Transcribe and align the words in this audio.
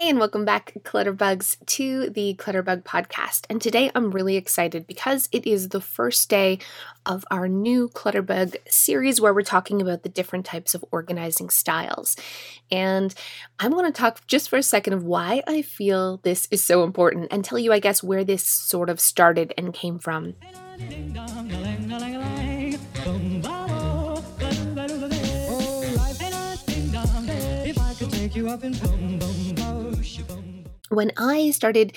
Hey, 0.00 0.10
and 0.10 0.20
welcome 0.20 0.44
back, 0.44 0.74
Clutterbugs, 0.84 1.56
to 1.66 2.08
the 2.08 2.36
Clutterbug 2.38 2.84
podcast. 2.84 3.46
And 3.50 3.60
today 3.60 3.90
I'm 3.96 4.12
really 4.12 4.36
excited 4.36 4.86
because 4.86 5.28
it 5.32 5.44
is 5.44 5.70
the 5.70 5.80
first 5.80 6.30
day 6.30 6.60
of 7.04 7.24
our 7.32 7.48
new 7.48 7.88
Clutterbug 7.88 8.58
series 8.68 9.20
where 9.20 9.34
we're 9.34 9.42
talking 9.42 9.82
about 9.82 10.04
the 10.04 10.08
different 10.08 10.46
types 10.46 10.72
of 10.72 10.84
organizing 10.92 11.50
styles. 11.50 12.14
And 12.70 13.12
I'm 13.58 13.72
going 13.72 13.86
to 13.86 13.90
talk 13.90 14.24
just 14.28 14.48
for 14.48 14.56
a 14.56 14.62
second 14.62 14.92
of 14.92 15.02
why 15.02 15.42
I 15.48 15.62
feel 15.62 16.18
this 16.18 16.46
is 16.52 16.62
so 16.62 16.84
important 16.84 17.32
and 17.32 17.44
tell 17.44 17.58
you, 17.58 17.72
I 17.72 17.80
guess, 17.80 18.00
where 18.00 18.22
this 18.22 18.44
sort 18.44 18.90
of 18.90 19.00
started 19.00 19.52
and 19.58 19.74
came 19.74 19.98
from. 19.98 20.36
When 30.88 31.12
I 31.16 31.50
started 31.50 31.96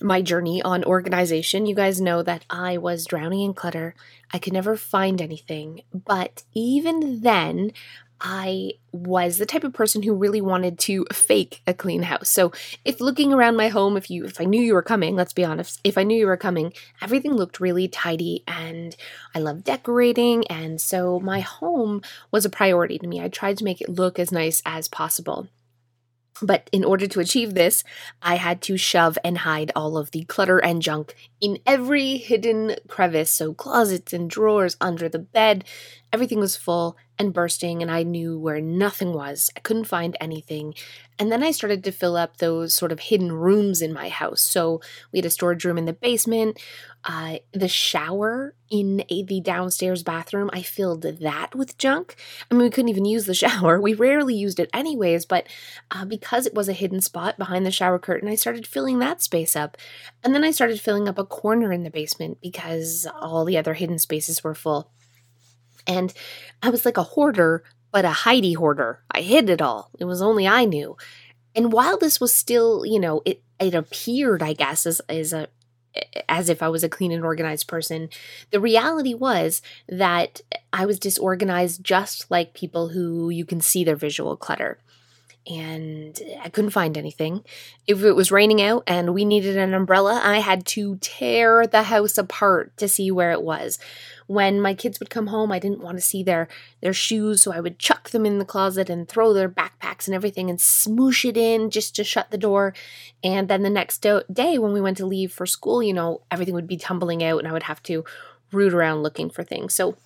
my 0.00 0.20
journey 0.20 0.60
on 0.60 0.84
organization, 0.84 1.66
you 1.66 1.74
guys 1.74 2.00
know 2.00 2.22
that 2.22 2.44
I 2.50 2.76
was 2.76 3.06
drowning 3.06 3.42
in 3.42 3.54
clutter. 3.54 3.94
I 4.32 4.38
could 4.38 4.52
never 4.52 4.76
find 4.76 5.22
anything. 5.22 5.82
But 5.92 6.42
even 6.54 7.22
then, 7.22 7.72
I 8.20 8.72
was 8.92 9.36
the 9.36 9.46
type 9.46 9.64
of 9.64 9.74
person 9.74 10.02
who 10.02 10.14
really 10.14 10.40
wanted 10.40 10.78
to 10.80 11.06
fake 11.12 11.62
a 11.66 11.74
clean 11.74 12.02
house. 12.02 12.28
So 12.30 12.50
if 12.84 13.00
looking 13.00 13.32
around 13.32 13.56
my 13.56 13.68
home, 13.68 13.96
if 13.96 14.10
you 14.10 14.24
if 14.24 14.40
I 14.40 14.44
knew 14.44 14.60
you 14.60 14.74
were 14.74 14.82
coming, 14.82 15.16
let's 15.16 15.34
be 15.34 15.44
honest, 15.44 15.80
if 15.84 15.98
I 15.98 16.02
knew 16.02 16.18
you 16.18 16.26
were 16.26 16.36
coming, 16.36 16.72
everything 17.02 17.34
looked 17.34 17.60
really 17.60 17.88
tidy 17.88 18.42
and 18.48 18.96
I 19.34 19.40
love 19.40 19.64
decorating 19.64 20.46
and 20.46 20.80
so 20.80 21.20
my 21.20 21.40
home 21.40 22.00
was 22.30 22.46
a 22.46 22.50
priority 22.50 22.98
to 22.98 23.06
me. 23.06 23.20
I 23.20 23.28
tried 23.28 23.58
to 23.58 23.64
make 23.64 23.82
it 23.82 23.90
look 23.90 24.18
as 24.18 24.32
nice 24.32 24.62
as 24.64 24.88
possible. 24.88 25.48
But 26.42 26.68
in 26.72 26.84
order 26.84 27.06
to 27.06 27.20
achieve 27.20 27.54
this, 27.54 27.82
I 28.22 28.36
had 28.36 28.60
to 28.62 28.76
shove 28.76 29.18
and 29.24 29.38
hide 29.38 29.72
all 29.74 29.96
of 29.96 30.10
the 30.10 30.24
clutter 30.24 30.58
and 30.58 30.82
junk 30.82 31.14
in 31.40 31.58
every 31.66 32.16
hidden 32.18 32.76
crevice. 32.88 33.30
So, 33.30 33.54
closets 33.54 34.12
and 34.12 34.28
drawers 34.28 34.76
under 34.80 35.08
the 35.08 35.18
bed, 35.18 35.64
everything 36.12 36.38
was 36.38 36.56
full 36.56 36.96
and 37.18 37.32
bursting, 37.32 37.82
and 37.82 37.90
I 37.90 38.02
knew 38.02 38.38
where 38.38 38.60
nothing 38.60 39.12
was. 39.12 39.50
I 39.56 39.60
couldn't 39.60 39.84
find 39.84 40.16
anything. 40.20 40.74
And 41.18 41.32
then 41.32 41.42
I 41.42 41.50
started 41.50 41.82
to 41.84 41.92
fill 41.92 42.16
up 42.16 42.36
those 42.36 42.74
sort 42.74 42.92
of 42.92 43.00
hidden 43.00 43.32
rooms 43.32 43.80
in 43.80 43.92
my 43.92 44.10
house. 44.10 44.42
So 44.42 44.82
we 45.12 45.18
had 45.18 45.24
a 45.24 45.30
storage 45.30 45.64
room 45.64 45.78
in 45.78 45.86
the 45.86 45.94
basement, 45.94 46.60
uh, 47.04 47.38
the 47.52 47.68
shower 47.68 48.54
in 48.68 49.02
a, 49.08 49.22
the 49.22 49.40
downstairs 49.40 50.02
bathroom. 50.02 50.50
I 50.52 50.60
filled 50.60 51.02
that 51.02 51.54
with 51.54 51.78
junk. 51.78 52.16
I 52.50 52.54
mean, 52.54 52.64
we 52.64 52.70
couldn't 52.70 52.90
even 52.90 53.06
use 53.06 53.24
the 53.24 53.34
shower. 53.46 53.80
We 53.80 53.94
rarely 53.94 54.34
used 54.34 54.60
it 54.60 54.68
anyways, 54.74 55.24
but 55.24 55.46
uh, 55.90 56.04
because 56.04 56.46
it 56.46 56.54
was 56.54 56.68
a 56.68 56.74
hidden 56.74 57.00
spot 57.00 57.38
behind 57.38 57.64
the 57.64 57.70
shower 57.70 57.98
curtain, 57.98 58.28
I 58.28 58.34
started 58.34 58.66
filling 58.66 58.98
that 58.98 59.22
space 59.22 59.56
up. 59.56 59.78
And 60.22 60.34
then 60.34 60.44
I 60.44 60.50
started 60.50 60.80
filling 60.80 61.08
up 61.08 61.18
a 61.18 61.24
corner 61.24 61.72
in 61.72 61.82
the 61.82 61.90
basement 61.90 62.38
because 62.42 63.06
all 63.20 63.46
the 63.46 63.56
other 63.56 63.74
hidden 63.74 63.98
spaces 63.98 64.44
were 64.44 64.54
full. 64.54 64.90
And 65.86 66.12
I 66.62 66.70
was 66.70 66.84
like 66.84 66.96
a 66.96 67.02
hoarder, 67.02 67.62
but 67.92 68.04
a 68.04 68.10
hidey 68.10 68.56
hoarder. 68.56 69.00
I 69.10 69.20
hid 69.20 69.48
it 69.50 69.62
all. 69.62 69.90
It 69.98 70.04
was 70.04 70.22
only 70.22 70.46
I 70.46 70.64
knew. 70.64 70.96
And 71.54 71.72
while 71.72 71.96
this 71.96 72.20
was 72.20 72.32
still, 72.32 72.84
you 72.84 73.00
know, 73.00 73.22
it 73.24 73.42
it 73.58 73.74
appeared, 73.74 74.42
I 74.42 74.52
guess, 74.52 74.86
as 74.86 75.00
as 75.08 75.32
a 75.32 75.48
as 76.28 76.50
if 76.50 76.62
I 76.62 76.68
was 76.68 76.84
a 76.84 76.90
clean 76.90 77.12
and 77.12 77.24
organized 77.24 77.68
person. 77.68 78.10
The 78.50 78.60
reality 78.60 79.14
was 79.14 79.62
that 79.88 80.42
I 80.72 80.84
was 80.84 80.98
disorganized 80.98 81.82
just 81.82 82.30
like 82.30 82.52
people 82.52 82.88
who 82.88 83.30
you 83.30 83.46
can 83.46 83.62
see 83.62 83.82
their 83.82 83.96
visual 83.96 84.36
clutter 84.36 84.78
and 85.48 86.20
I 86.42 86.48
couldn't 86.48 86.70
find 86.70 86.98
anything. 86.98 87.44
If 87.86 88.02
it 88.02 88.12
was 88.12 88.32
raining 88.32 88.60
out 88.60 88.82
and 88.86 89.14
we 89.14 89.24
needed 89.24 89.56
an 89.56 89.74
umbrella, 89.74 90.20
I 90.22 90.38
had 90.40 90.66
to 90.66 90.96
tear 90.96 91.66
the 91.66 91.84
house 91.84 92.18
apart 92.18 92.76
to 92.78 92.88
see 92.88 93.10
where 93.10 93.32
it 93.32 93.42
was. 93.42 93.78
When 94.26 94.60
my 94.60 94.74
kids 94.74 94.98
would 94.98 95.10
come 95.10 95.28
home, 95.28 95.52
I 95.52 95.58
didn't 95.58 95.82
want 95.82 95.96
to 95.98 96.02
see 96.02 96.22
their 96.22 96.48
their 96.80 96.92
shoes, 96.92 97.42
so 97.42 97.52
I 97.52 97.60
would 97.60 97.78
chuck 97.78 98.10
them 98.10 98.26
in 98.26 98.38
the 98.38 98.44
closet 98.44 98.90
and 98.90 99.08
throw 99.08 99.32
their 99.32 99.48
backpacks 99.48 100.06
and 100.06 100.14
everything 100.14 100.50
and 100.50 100.58
smoosh 100.58 101.28
it 101.28 101.36
in 101.36 101.70
just 101.70 101.94
to 101.96 102.04
shut 102.04 102.30
the 102.30 102.38
door. 102.38 102.74
And 103.22 103.48
then 103.48 103.62
the 103.62 103.70
next 103.70 103.98
do- 103.98 104.22
day 104.32 104.58
when 104.58 104.72
we 104.72 104.80
went 104.80 104.96
to 104.98 105.06
leave 105.06 105.32
for 105.32 105.46
school, 105.46 105.82
you 105.82 105.94
know, 105.94 106.22
everything 106.30 106.54
would 106.54 106.66
be 106.66 106.76
tumbling 106.76 107.22
out 107.22 107.38
and 107.38 107.48
I 107.48 107.52
would 107.52 107.64
have 107.64 107.82
to 107.84 108.04
root 108.52 108.74
around 108.74 109.02
looking 109.02 109.30
for 109.30 109.44
things. 109.44 109.74
So 109.74 109.96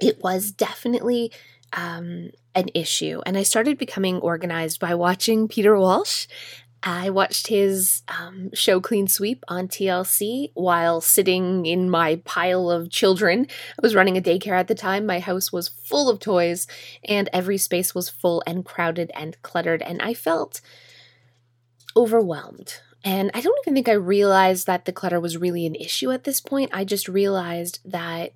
it 0.00 0.22
was 0.22 0.50
definitely 0.50 1.32
um, 1.72 2.30
an 2.54 2.68
issue. 2.74 3.20
And 3.24 3.36
I 3.38 3.42
started 3.42 3.78
becoming 3.78 4.18
organized 4.18 4.80
by 4.80 4.94
watching 4.94 5.48
Peter 5.48 5.78
Walsh. 5.78 6.26
I 6.82 7.10
watched 7.10 7.46
his 7.46 8.02
um, 8.08 8.50
show 8.54 8.80
Clean 8.80 9.06
Sweep 9.06 9.44
on 9.48 9.68
TLC 9.68 10.50
while 10.54 11.00
sitting 11.00 11.64
in 11.64 11.88
my 11.88 12.16
pile 12.24 12.70
of 12.70 12.90
children. 12.90 13.46
I 13.48 13.82
was 13.82 13.94
running 13.94 14.16
a 14.16 14.22
daycare 14.22 14.58
at 14.58 14.68
the 14.68 14.74
time. 14.74 15.06
My 15.06 15.20
house 15.20 15.52
was 15.52 15.68
full 15.68 16.08
of 16.10 16.18
toys, 16.18 16.66
and 17.04 17.28
every 17.32 17.58
space 17.58 17.94
was 17.94 18.08
full 18.08 18.42
and 18.46 18.64
crowded 18.64 19.12
and 19.14 19.40
cluttered, 19.42 19.82
and 19.82 20.02
I 20.02 20.14
felt 20.14 20.60
overwhelmed. 21.96 22.80
And 23.04 23.30
I 23.34 23.40
don't 23.40 23.58
even 23.64 23.74
think 23.74 23.88
I 23.88 23.92
realized 23.92 24.66
that 24.66 24.84
the 24.84 24.92
clutter 24.92 25.20
was 25.20 25.36
really 25.36 25.66
an 25.66 25.74
issue 25.74 26.10
at 26.10 26.24
this 26.24 26.40
point. 26.40 26.70
I 26.72 26.84
just 26.84 27.08
realized 27.08 27.80
that 27.84 28.32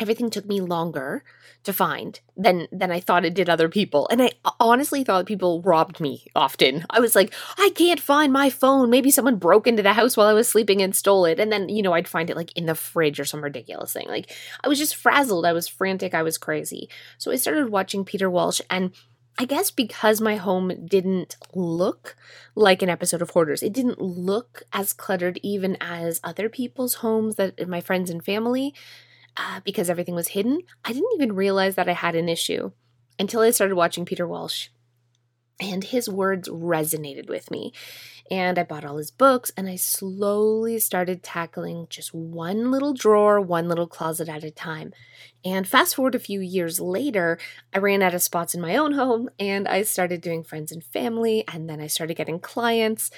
everything 0.00 0.30
took 0.30 0.46
me 0.46 0.60
longer 0.60 1.24
to 1.64 1.72
find 1.72 2.20
than 2.36 2.68
than 2.70 2.90
I 2.90 3.00
thought 3.00 3.24
it 3.24 3.34
did 3.34 3.48
other 3.48 3.68
people. 3.68 4.08
And 4.10 4.22
I 4.22 4.30
honestly 4.60 5.04
thought 5.04 5.26
people 5.26 5.60
robbed 5.62 6.00
me 6.00 6.26
often. 6.34 6.84
I 6.90 7.00
was 7.00 7.14
like, 7.16 7.34
I 7.56 7.70
can't 7.74 8.00
find 8.00 8.32
my 8.32 8.48
phone. 8.48 8.90
Maybe 8.90 9.10
someone 9.10 9.36
broke 9.36 9.66
into 9.66 9.82
the 9.82 9.92
house 9.92 10.16
while 10.16 10.28
I 10.28 10.32
was 10.32 10.48
sleeping 10.48 10.80
and 10.80 10.94
stole 10.94 11.24
it. 11.24 11.40
And 11.40 11.50
then, 11.50 11.68
you 11.68 11.82
know, 11.82 11.94
I'd 11.94 12.08
find 12.08 12.30
it 12.30 12.36
like 12.36 12.56
in 12.56 12.66
the 12.66 12.74
fridge 12.74 13.18
or 13.18 13.24
some 13.24 13.42
ridiculous 13.42 13.92
thing. 13.92 14.08
Like 14.08 14.34
I 14.62 14.68
was 14.68 14.78
just 14.78 14.96
frazzled. 14.96 15.44
I 15.44 15.52
was 15.52 15.68
frantic. 15.68 16.14
I 16.14 16.22
was 16.22 16.38
crazy. 16.38 16.88
So 17.18 17.30
I 17.30 17.36
started 17.36 17.70
watching 17.70 18.04
Peter 18.04 18.30
Walsh 18.30 18.60
and 18.70 18.92
I 19.40 19.44
guess 19.44 19.70
because 19.70 20.20
my 20.20 20.34
home 20.34 20.72
didn't 20.84 21.36
look 21.54 22.16
like 22.56 22.82
an 22.82 22.88
episode 22.88 23.22
of 23.22 23.30
Hoarders, 23.30 23.62
it 23.62 23.72
didn't 23.72 24.00
look 24.00 24.64
as 24.72 24.92
cluttered 24.92 25.38
even 25.44 25.76
as 25.80 26.20
other 26.24 26.48
people's 26.48 26.94
homes 26.94 27.36
that 27.36 27.68
my 27.68 27.80
friends 27.80 28.10
and 28.10 28.24
family 28.24 28.74
uh, 29.36 29.60
because 29.64 29.90
everything 29.90 30.14
was 30.14 30.28
hidden, 30.28 30.62
I 30.84 30.92
didn't 30.92 31.14
even 31.14 31.34
realize 31.34 31.74
that 31.76 31.88
I 31.88 31.92
had 31.92 32.14
an 32.14 32.28
issue 32.28 32.72
until 33.18 33.40
I 33.40 33.50
started 33.50 33.74
watching 33.74 34.04
Peter 34.04 34.26
Walsh. 34.26 34.68
And 35.60 35.82
his 35.82 36.08
words 36.08 36.48
resonated 36.48 37.28
with 37.28 37.50
me. 37.50 37.72
And 38.30 38.58
I 38.58 38.62
bought 38.62 38.84
all 38.84 38.98
his 38.98 39.10
books 39.10 39.50
and 39.56 39.68
I 39.68 39.76
slowly 39.76 40.78
started 40.78 41.22
tackling 41.22 41.86
just 41.88 42.14
one 42.14 42.70
little 42.70 42.92
drawer, 42.92 43.40
one 43.40 43.68
little 43.68 43.86
closet 43.86 44.28
at 44.28 44.44
a 44.44 44.50
time. 44.50 44.92
And 45.44 45.66
fast 45.66 45.96
forward 45.96 46.14
a 46.14 46.20
few 46.20 46.40
years 46.40 46.78
later, 46.78 47.38
I 47.74 47.78
ran 47.78 48.02
out 48.02 48.14
of 48.14 48.22
spots 48.22 48.54
in 48.54 48.60
my 48.60 48.76
own 48.76 48.92
home 48.92 49.30
and 49.38 49.66
I 49.66 49.82
started 49.82 50.20
doing 50.20 50.44
friends 50.44 50.70
and 50.70 50.84
family. 50.84 51.42
And 51.52 51.68
then 51.68 51.80
I 51.80 51.86
started 51.86 52.16
getting 52.16 52.38
clients. 52.38 53.10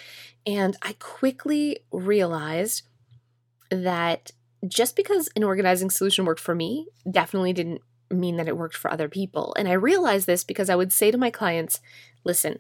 And 0.47 0.77
I 0.81 0.95
quickly 0.99 1.81
realized 1.91 2.83
that 3.71 4.31
just 4.67 4.97
because 4.97 5.29
an 5.37 5.45
organizing 5.45 5.91
solution 5.91 6.25
worked 6.25 6.41
for 6.41 6.55
me 6.55 6.87
definitely 7.11 7.53
didn't 7.53 7.83
mean 8.11 8.37
that 8.37 8.49
it 8.49 8.57
worked 8.57 8.77
for 8.77 8.91
other 8.91 9.09
people. 9.09 9.55
And 9.57 9.69
I 9.69 9.73
realized 9.73 10.27
this 10.27 10.45
because 10.45 10.69
I 10.69 10.77
would 10.77 10.93
say 10.93 11.11
to 11.11 11.19
my 11.19 11.31
clients, 11.31 11.81
listen, 12.25 12.59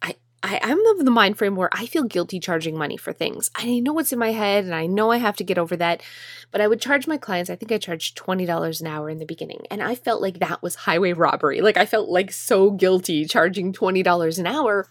I, 0.00 0.16
I, 0.42 0.58
I'm 0.62 0.84
of 0.86 1.04
the 1.04 1.10
mind 1.10 1.36
frame 1.36 1.56
where 1.56 1.68
I 1.72 1.86
feel 1.86 2.04
guilty 2.04 2.40
charging 2.40 2.76
money 2.76 2.96
for 2.96 3.12
things. 3.12 3.50
I 3.54 3.80
know 3.80 3.92
what's 3.92 4.12
in 4.12 4.18
my 4.18 4.32
head 4.32 4.64
and 4.64 4.74
I 4.74 4.86
know 4.86 5.10
I 5.10 5.18
have 5.18 5.36
to 5.36 5.44
get 5.44 5.58
over 5.58 5.76
that. 5.76 6.02
But 6.50 6.60
I 6.60 6.68
would 6.68 6.80
charge 6.80 7.06
my 7.06 7.18
clients, 7.18 7.50
I 7.50 7.56
think 7.56 7.70
I 7.70 7.78
charged 7.78 8.16
$20 8.16 8.80
an 8.80 8.86
hour 8.86 9.10
in 9.10 9.18
the 9.18 9.26
beginning. 9.26 9.66
And 9.70 9.82
I 9.82 9.94
felt 9.94 10.22
like 10.22 10.38
that 10.38 10.62
was 10.62 10.74
highway 10.74 11.12
robbery. 11.12 11.60
Like 11.60 11.76
I 11.76 11.86
felt 11.86 12.08
like 12.08 12.32
so 12.32 12.70
guilty 12.70 13.26
charging 13.26 13.72
$20 13.72 14.38
an 14.38 14.46
hour 14.46 14.88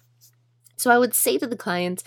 so 0.78 0.92
I 0.92 1.00
would 1.00 1.16
say 1.16 1.40
to 1.40 1.48
the 1.48 1.58
clients 1.58 2.04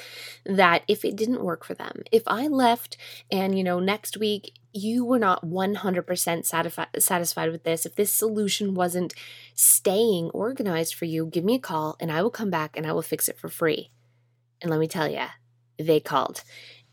that 0.47 0.85
if 0.87 1.05
it 1.05 1.17
didn't 1.17 1.43
work 1.43 1.65
for 1.65 1.75
them, 1.75 2.03
if 2.13 2.23
I 2.29 2.47
left 2.47 2.97
and, 3.31 3.59
you 3.59 3.65
know, 3.65 3.81
next 3.81 4.17
week 4.17 4.59
you 4.73 5.05
were 5.05 5.19
not 5.19 5.45
100% 5.45 6.47
satisfied, 6.47 6.89
satisfied 7.01 7.51
with 7.51 7.65
this, 7.65 7.85
if 7.85 7.97
this 7.97 8.13
solution 8.13 8.75
wasn't 8.75 9.13
staying 9.55 10.31
organized 10.31 10.95
for 10.95 11.05
you, 11.05 11.27
give 11.27 11.45
me 11.45 11.57
a 11.57 11.61
call 11.61 11.97
and 11.99 12.13
I 12.13 12.23
will 12.23 12.31
come 12.31 12.49
back 12.49 12.77
and 12.77 12.87
I 12.87 12.93
will 12.93 13.03
fix 13.03 13.29
it 13.29 13.39
for 13.39 13.49
free. 13.49 13.91
And 14.63 14.71
let 14.71 14.79
me 14.79 14.87
tell 14.87 15.09
you, 15.09 15.27
they 15.77 15.99
called. 15.99 16.45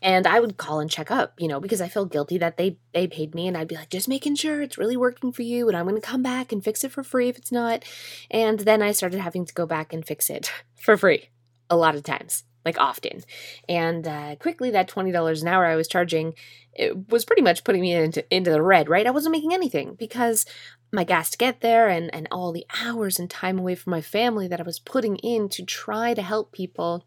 And 0.02 0.26
I 0.26 0.40
would 0.40 0.56
call 0.56 0.80
and 0.80 0.90
check 0.90 1.10
up, 1.12 1.34
you 1.40 1.46
know, 1.46 1.60
because 1.60 1.80
I 1.80 1.88
feel 1.88 2.06
guilty 2.06 2.38
that 2.38 2.56
they 2.56 2.78
they 2.92 3.08
paid 3.08 3.34
me 3.34 3.48
and 3.48 3.56
I'd 3.56 3.68
be 3.68 3.74
like, 3.74 3.90
just 3.90 4.08
making 4.08 4.36
sure 4.36 4.62
it's 4.62 4.78
really 4.78 4.96
working 4.96 5.32
for 5.32 5.42
you 5.42 5.68
and 5.68 5.76
I'm 5.76 5.88
going 5.88 6.00
to 6.00 6.06
come 6.06 6.22
back 6.22 6.52
and 6.52 6.62
fix 6.62 6.84
it 6.84 6.92
for 6.92 7.02
free 7.02 7.28
if 7.28 7.36
it's 7.36 7.52
not. 7.52 7.84
And 8.30 8.60
then 8.60 8.80
I 8.80 8.92
started 8.92 9.20
having 9.20 9.44
to 9.44 9.54
go 9.54 9.66
back 9.66 9.92
and 9.92 10.06
fix 10.06 10.30
it 10.30 10.52
for 10.76 10.96
free 10.96 11.28
a 11.70 11.76
lot 11.76 11.94
of 11.94 12.02
times 12.02 12.44
like 12.64 12.78
often. 12.78 13.22
And 13.68 14.06
uh, 14.06 14.36
quickly, 14.36 14.70
that 14.70 14.90
$20 14.90 15.42
an 15.42 15.48
hour 15.48 15.64
I 15.64 15.76
was 15.76 15.88
charging 15.88 16.34
it 16.74 17.10
was 17.10 17.24
pretty 17.24 17.42
much 17.42 17.64
putting 17.64 17.80
me 17.80 17.92
into, 17.92 18.24
into 18.34 18.50
the 18.50 18.62
red, 18.62 18.88
right? 18.88 19.06
I 19.06 19.10
wasn't 19.10 19.32
making 19.32 19.52
anything 19.52 19.94
because 19.94 20.46
my 20.92 21.02
gas 21.02 21.30
to 21.30 21.38
get 21.38 21.60
there 21.60 21.88
and, 21.88 22.14
and 22.14 22.28
all 22.30 22.52
the 22.52 22.66
hours 22.82 23.18
and 23.18 23.28
time 23.28 23.58
away 23.58 23.74
from 23.74 23.90
my 23.90 24.00
family 24.00 24.46
that 24.48 24.60
I 24.60 24.64
was 24.64 24.78
putting 24.78 25.16
in 25.16 25.48
to 25.50 25.64
try 25.64 26.14
to 26.14 26.22
help 26.22 26.52
people 26.52 27.04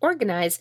organize 0.00 0.58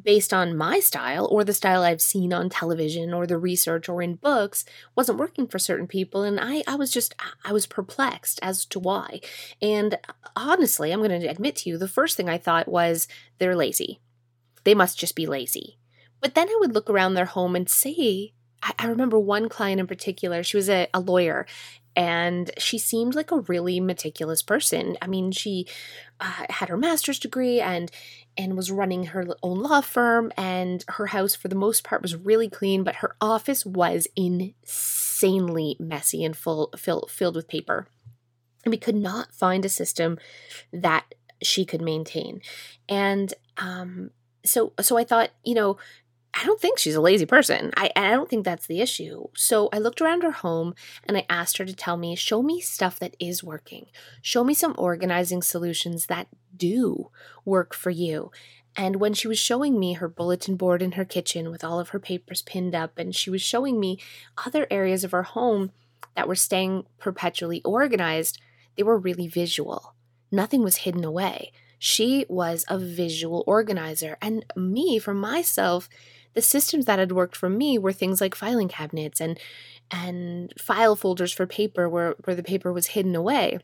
based 0.00 0.32
on 0.32 0.56
my 0.56 0.80
style 0.80 1.26
or 1.30 1.44
the 1.44 1.52
style 1.52 1.82
I've 1.82 2.00
seen 2.00 2.32
on 2.32 2.48
television 2.48 3.12
or 3.12 3.26
the 3.26 3.38
research 3.38 3.88
or 3.88 4.02
in 4.02 4.16
books 4.16 4.64
wasn't 4.96 5.18
working 5.18 5.46
for 5.46 5.58
certain 5.58 5.86
people 5.86 6.22
and 6.22 6.38
I 6.40 6.62
I 6.66 6.76
was 6.76 6.90
just 6.90 7.14
I 7.44 7.52
was 7.52 7.66
perplexed 7.66 8.38
as 8.42 8.64
to 8.66 8.78
why. 8.78 9.20
And 9.60 9.98
honestly, 10.36 10.92
I'm 10.92 11.02
going 11.02 11.20
to 11.20 11.28
admit 11.28 11.56
to 11.56 11.70
you 11.70 11.78
the 11.78 11.88
first 11.88 12.16
thing 12.16 12.28
I 12.28 12.38
thought 12.38 12.68
was 12.68 13.08
they're 13.38 13.56
lazy. 13.56 14.00
They 14.64 14.74
must 14.74 14.98
just 14.98 15.16
be 15.16 15.26
lazy. 15.26 15.78
But 16.20 16.34
then 16.34 16.48
I 16.48 16.56
would 16.60 16.74
look 16.74 16.90
around 16.90 17.14
their 17.14 17.26
home 17.26 17.54
and 17.54 17.68
see 17.68 18.34
I, 18.62 18.86
remember 18.86 19.18
one 19.18 19.48
client 19.48 19.80
in 19.80 19.86
particular, 19.86 20.42
she 20.42 20.56
was 20.56 20.68
a, 20.68 20.88
a 20.92 21.00
lawyer 21.00 21.46
and 21.98 22.52
she 22.58 22.78
seemed 22.78 23.16
like 23.16 23.32
a 23.32 23.40
really 23.40 23.80
meticulous 23.80 24.40
person. 24.40 24.96
I 25.02 25.08
mean, 25.08 25.32
she 25.32 25.66
uh, 26.20 26.44
had 26.48 26.68
her 26.68 26.76
master's 26.76 27.18
degree 27.18 27.60
and 27.60 27.90
and 28.36 28.56
was 28.56 28.70
running 28.70 29.06
her 29.06 29.26
own 29.42 29.58
law 29.64 29.80
firm 29.80 30.30
and 30.36 30.84
her 30.90 31.06
house 31.06 31.34
for 31.34 31.48
the 31.48 31.56
most 31.56 31.82
part 31.82 32.00
was 32.00 32.14
really 32.14 32.48
clean, 32.48 32.84
but 32.84 32.96
her 32.96 33.16
office 33.20 33.66
was 33.66 34.06
insanely 34.14 35.76
messy 35.80 36.24
and 36.24 36.36
full 36.36 36.70
fill, 36.76 37.08
filled 37.10 37.34
with 37.34 37.48
paper. 37.48 37.88
And 38.64 38.70
we 38.70 38.78
could 38.78 38.94
not 38.94 39.34
find 39.34 39.64
a 39.64 39.68
system 39.68 40.18
that 40.72 41.16
she 41.42 41.64
could 41.64 41.82
maintain. 41.82 42.42
And 42.88 43.34
um 43.56 44.12
so 44.44 44.72
so 44.80 44.96
I 44.96 45.02
thought, 45.02 45.30
you 45.44 45.54
know, 45.54 45.78
I 46.34 46.44
don't 46.44 46.60
think 46.60 46.78
she's 46.78 46.94
a 46.94 47.00
lazy 47.00 47.26
person. 47.26 47.72
I, 47.76 47.90
I 47.96 48.10
don't 48.10 48.28
think 48.28 48.44
that's 48.44 48.66
the 48.66 48.80
issue. 48.80 49.28
So 49.34 49.68
I 49.72 49.78
looked 49.78 50.00
around 50.00 50.22
her 50.22 50.30
home 50.30 50.74
and 51.04 51.16
I 51.16 51.26
asked 51.28 51.56
her 51.56 51.64
to 51.64 51.74
tell 51.74 51.96
me, 51.96 52.14
show 52.14 52.42
me 52.42 52.60
stuff 52.60 52.98
that 53.00 53.16
is 53.18 53.42
working. 53.42 53.86
Show 54.22 54.44
me 54.44 54.54
some 54.54 54.74
organizing 54.78 55.42
solutions 55.42 56.06
that 56.06 56.28
do 56.56 57.10
work 57.44 57.74
for 57.74 57.90
you. 57.90 58.30
And 58.76 58.96
when 58.96 59.14
she 59.14 59.26
was 59.26 59.38
showing 59.38 59.80
me 59.80 59.94
her 59.94 60.08
bulletin 60.08 60.54
board 60.54 60.82
in 60.82 60.92
her 60.92 61.04
kitchen 61.04 61.50
with 61.50 61.64
all 61.64 61.80
of 61.80 61.88
her 61.88 61.98
papers 61.98 62.42
pinned 62.42 62.74
up, 62.74 62.96
and 62.96 63.14
she 63.14 63.30
was 63.30 63.42
showing 63.42 63.80
me 63.80 63.98
other 64.46 64.68
areas 64.70 65.02
of 65.02 65.10
her 65.10 65.24
home 65.24 65.72
that 66.14 66.28
were 66.28 66.36
staying 66.36 66.84
perpetually 66.98 67.60
organized, 67.62 68.40
they 68.76 68.84
were 68.84 68.98
really 68.98 69.26
visual. 69.26 69.94
Nothing 70.30 70.62
was 70.62 70.76
hidden 70.78 71.04
away. 71.04 71.50
She 71.78 72.24
was 72.28 72.64
a 72.68 72.78
visual 72.78 73.42
organizer. 73.46 74.16
And 74.20 74.44
me, 74.54 74.98
for 74.98 75.14
myself, 75.14 75.88
the 76.38 76.42
systems 76.42 76.84
that 76.84 77.00
had 77.00 77.10
worked 77.10 77.34
for 77.34 77.50
me 77.50 77.80
were 77.80 77.92
things 77.92 78.20
like 78.20 78.36
filing 78.36 78.68
cabinets 78.68 79.20
and 79.20 79.40
and 79.90 80.52
file 80.56 80.94
folders 80.94 81.32
for 81.32 81.48
paper 81.48 81.88
where, 81.88 82.14
where 82.22 82.36
the 82.36 82.44
paper 82.44 82.72
was 82.72 82.88
hidden 82.88 83.16
away. 83.16 83.58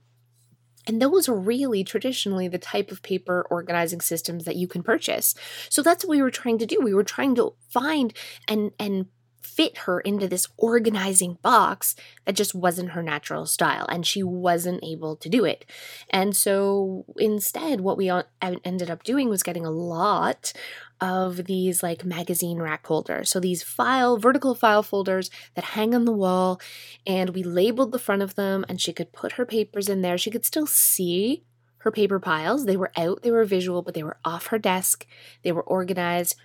And 0.84 1.00
those 1.00 1.28
are 1.28 1.36
really 1.36 1.84
traditionally 1.84 2.48
the 2.48 2.58
type 2.58 2.90
of 2.90 3.00
paper 3.00 3.46
organizing 3.48 4.00
systems 4.00 4.44
that 4.44 4.56
you 4.56 4.66
can 4.66 4.82
purchase. 4.82 5.36
So 5.68 5.82
that's 5.82 6.04
what 6.04 6.10
we 6.10 6.20
were 6.20 6.32
trying 6.32 6.58
to 6.58 6.66
do. 6.66 6.80
We 6.82 6.94
were 6.94 7.04
trying 7.04 7.36
to 7.36 7.54
find 7.68 8.12
and 8.48 8.72
and 8.80 9.06
fit 9.44 9.78
her 9.78 10.00
into 10.00 10.26
this 10.26 10.48
organizing 10.56 11.38
box 11.42 11.94
that 12.24 12.34
just 12.34 12.54
wasn't 12.54 12.90
her 12.90 13.02
natural 13.02 13.46
style 13.46 13.86
and 13.88 14.06
she 14.06 14.22
wasn't 14.22 14.82
able 14.82 15.16
to 15.16 15.28
do 15.28 15.44
it. 15.44 15.64
And 16.10 16.34
so 16.34 17.04
instead 17.18 17.80
what 17.80 17.96
we 17.96 18.10
ended 18.40 18.90
up 18.90 19.02
doing 19.02 19.28
was 19.28 19.42
getting 19.42 19.66
a 19.66 19.70
lot 19.70 20.52
of 21.00 21.44
these 21.44 21.82
like 21.82 22.04
magazine 22.04 22.58
rack 22.58 22.86
holders. 22.86 23.30
So 23.30 23.40
these 23.40 23.62
file, 23.62 24.16
vertical 24.16 24.54
file 24.54 24.82
folders 24.82 25.30
that 25.54 25.64
hang 25.64 25.94
on 25.94 26.04
the 26.04 26.12
wall, 26.12 26.60
and 27.06 27.30
we 27.30 27.42
labeled 27.42 27.92
the 27.92 27.98
front 27.98 28.22
of 28.22 28.36
them, 28.36 28.64
and 28.68 28.80
she 28.80 28.92
could 28.92 29.12
put 29.12 29.32
her 29.32 29.44
papers 29.44 29.88
in 29.88 30.02
there. 30.02 30.16
She 30.16 30.30
could 30.30 30.46
still 30.46 30.66
see 30.66 31.44
her 31.78 31.90
paper 31.90 32.18
piles. 32.18 32.64
They 32.64 32.76
were 32.76 32.92
out, 32.96 33.22
they 33.22 33.30
were 33.30 33.44
visual, 33.44 33.82
but 33.82 33.94
they 33.94 34.02
were 34.02 34.16
off 34.24 34.46
her 34.46 34.58
desk, 34.58 35.06
they 35.42 35.52
were 35.52 35.62
organized. 35.62 36.36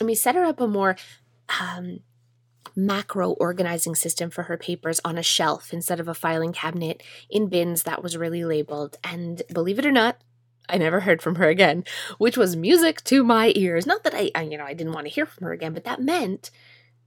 And 0.00 0.06
we 0.06 0.14
set 0.14 0.34
her 0.34 0.44
up 0.44 0.60
a 0.60 0.66
more 0.66 0.96
um, 1.60 2.00
macro 2.74 3.30
organizing 3.32 3.94
system 3.94 4.30
for 4.30 4.44
her 4.44 4.56
papers 4.56 5.00
on 5.04 5.18
a 5.18 5.22
shelf 5.22 5.72
instead 5.72 6.00
of 6.00 6.08
a 6.08 6.14
filing 6.14 6.52
cabinet 6.52 7.02
in 7.30 7.48
bins 7.48 7.82
that 7.84 8.02
was 8.02 8.16
really 8.16 8.44
labeled. 8.44 8.96
And 9.04 9.42
believe 9.52 9.78
it 9.78 9.86
or 9.86 9.92
not, 9.92 10.18
I 10.68 10.78
never 10.78 11.00
heard 11.00 11.22
from 11.22 11.36
her 11.36 11.48
again, 11.48 11.84
which 12.18 12.36
was 12.36 12.56
music 12.56 13.04
to 13.04 13.22
my 13.22 13.52
ears. 13.54 13.86
Not 13.86 14.02
that 14.04 14.14
I, 14.14 14.30
I, 14.34 14.42
you 14.42 14.58
know, 14.58 14.64
I 14.64 14.74
didn't 14.74 14.94
want 14.94 15.06
to 15.06 15.12
hear 15.12 15.26
from 15.26 15.46
her 15.46 15.52
again, 15.52 15.74
but 15.74 15.84
that 15.84 16.00
meant 16.00 16.50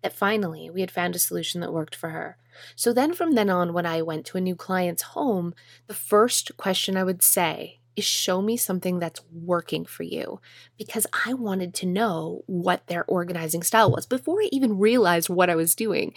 that 0.01 0.13
finally 0.13 0.69
we 0.69 0.81
had 0.81 0.91
found 0.91 1.15
a 1.15 1.19
solution 1.19 1.61
that 1.61 1.73
worked 1.73 1.95
for 1.95 2.09
her. 2.09 2.37
So 2.75 2.93
then 2.93 3.13
from 3.13 3.35
then 3.35 3.49
on, 3.49 3.73
when 3.73 3.85
I 3.85 4.01
went 4.01 4.25
to 4.27 4.37
a 4.37 4.41
new 4.41 4.55
client's 4.55 5.01
home, 5.01 5.53
the 5.87 5.93
first 5.93 6.55
question 6.57 6.95
I 6.95 7.03
would 7.03 7.21
say 7.21 7.78
is 7.99 8.05
show 8.05 8.41
me 8.41 8.57
something 8.57 8.99
that's 8.99 9.21
working 9.31 9.85
for 9.85 10.03
you 10.03 10.41
because 10.77 11.05
I 11.25 11.33
wanted 11.33 11.73
to 11.75 11.85
know 11.85 12.43
what 12.47 12.87
their 12.87 13.05
organizing 13.05 13.63
style 13.63 13.91
was 13.91 14.05
before 14.05 14.41
I 14.41 14.49
even 14.51 14.79
realized 14.79 15.29
what 15.29 15.49
I 15.49 15.55
was 15.55 15.75
doing. 15.75 16.13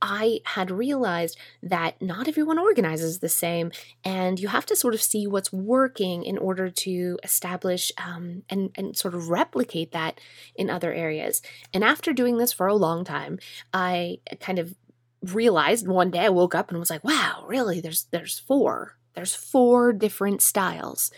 I 0.00 0.40
had 0.44 0.70
realized 0.70 1.38
that 1.62 2.00
not 2.02 2.28
everyone 2.28 2.58
organizes 2.58 3.18
the 3.18 3.28
same, 3.28 3.72
and 4.04 4.38
you 4.38 4.48
have 4.48 4.66
to 4.66 4.76
sort 4.76 4.94
of 4.94 5.02
see 5.02 5.26
what's 5.26 5.52
working 5.52 6.24
in 6.24 6.38
order 6.38 6.68
to 6.68 7.18
establish 7.22 7.90
um, 7.96 8.42
and, 8.50 8.70
and 8.76 8.96
sort 8.96 9.14
of 9.14 9.30
replicate 9.30 9.92
that 9.92 10.20
in 10.54 10.68
other 10.68 10.92
areas. 10.92 11.40
And 11.72 11.82
after 11.82 12.12
doing 12.12 12.36
this 12.36 12.52
for 12.52 12.66
a 12.66 12.74
long 12.74 13.04
time, 13.04 13.38
I 13.72 14.18
kind 14.40 14.58
of 14.58 14.74
realized 15.22 15.88
one 15.88 16.10
day 16.10 16.26
I 16.26 16.28
woke 16.28 16.54
up 16.54 16.70
and 16.70 16.78
was 16.78 16.90
like, 16.90 17.04
wow, 17.04 17.44
really? 17.46 17.80
There's 17.80 18.04
there's 18.10 18.38
four. 18.38 18.96
There's 19.16 19.34
four 19.34 19.92
different 19.92 20.42
styles. 20.42 21.10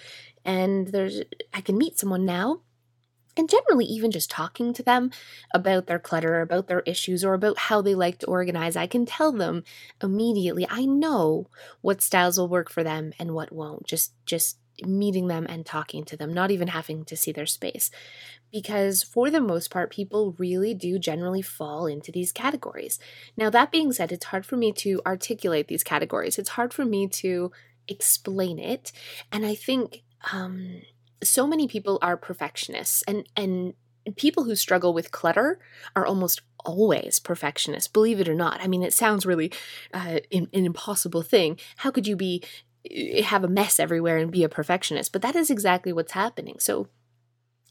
And 0.44 0.88
there's 0.88 1.20
I 1.52 1.60
can 1.60 1.76
meet 1.76 1.98
someone 1.98 2.24
now 2.24 2.62
and 3.38 3.48
generally 3.48 3.84
even 3.84 4.10
just 4.10 4.30
talking 4.30 4.74
to 4.74 4.82
them 4.82 5.10
about 5.54 5.86
their 5.86 6.00
clutter, 6.00 6.40
about 6.40 6.66
their 6.66 6.80
issues, 6.80 7.24
or 7.24 7.34
about 7.34 7.56
how 7.56 7.80
they 7.80 7.94
like 7.94 8.18
to 8.18 8.26
organize, 8.26 8.76
I 8.76 8.88
can 8.88 9.06
tell 9.06 9.30
them 9.30 9.62
immediately. 10.02 10.66
I 10.68 10.84
know 10.84 11.46
what 11.80 12.02
styles 12.02 12.36
will 12.36 12.48
work 12.48 12.68
for 12.68 12.82
them 12.82 13.12
and 13.18 13.32
what 13.32 13.52
won't. 13.52 13.86
Just 13.86 14.12
just 14.26 14.58
meeting 14.84 15.26
them 15.26 15.46
and 15.48 15.66
talking 15.66 16.04
to 16.04 16.16
them, 16.16 16.32
not 16.32 16.50
even 16.50 16.68
having 16.68 17.04
to 17.04 17.16
see 17.16 17.32
their 17.32 17.46
space. 17.46 17.90
Because 18.52 19.02
for 19.02 19.30
the 19.30 19.40
most 19.40 19.70
part, 19.70 19.90
people 19.90 20.36
really 20.38 20.72
do 20.72 20.98
generally 20.98 21.42
fall 21.42 21.86
into 21.86 22.12
these 22.12 22.32
categories. 22.32 22.98
Now, 23.36 23.50
that 23.50 23.72
being 23.72 23.92
said, 23.92 24.12
it's 24.12 24.26
hard 24.26 24.46
for 24.46 24.56
me 24.56 24.72
to 24.74 25.02
articulate 25.04 25.66
these 25.68 25.82
categories. 25.82 26.38
It's 26.38 26.50
hard 26.50 26.72
for 26.72 26.84
me 26.84 27.08
to 27.08 27.50
explain 27.88 28.58
it. 28.58 28.92
And 29.32 29.44
I 29.46 29.54
think 29.54 30.02
um 30.32 30.82
so 31.22 31.46
many 31.46 31.66
people 31.66 31.98
are 32.02 32.16
perfectionists 32.16 33.02
and 33.08 33.28
and 33.36 33.74
people 34.16 34.44
who 34.44 34.54
struggle 34.54 34.94
with 34.94 35.10
clutter 35.10 35.58
are 35.94 36.06
almost 36.06 36.40
always 36.64 37.18
perfectionists 37.18 37.88
believe 37.88 38.20
it 38.20 38.28
or 38.28 38.34
not. 38.34 38.60
I 38.60 38.66
mean 38.66 38.82
it 38.82 38.92
sounds 38.92 39.26
really 39.26 39.52
uh, 39.94 40.20
an, 40.32 40.48
an 40.52 40.64
impossible 40.64 41.22
thing. 41.22 41.58
How 41.78 41.90
could 41.90 42.06
you 42.06 42.16
be 42.16 42.42
eh, 42.90 43.22
have 43.22 43.44
a 43.44 43.48
mess 43.48 43.78
everywhere 43.78 44.18
and 44.18 44.30
be 44.30 44.44
a 44.44 44.48
perfectionist? 44.48 45.12
But 45.12 45.22
that 45.22 45.36
is 45.36 45.50
exactly 45.50 45.92
what's 45.92 46.12
happening. 46.12 46.58
So 46.58 46.88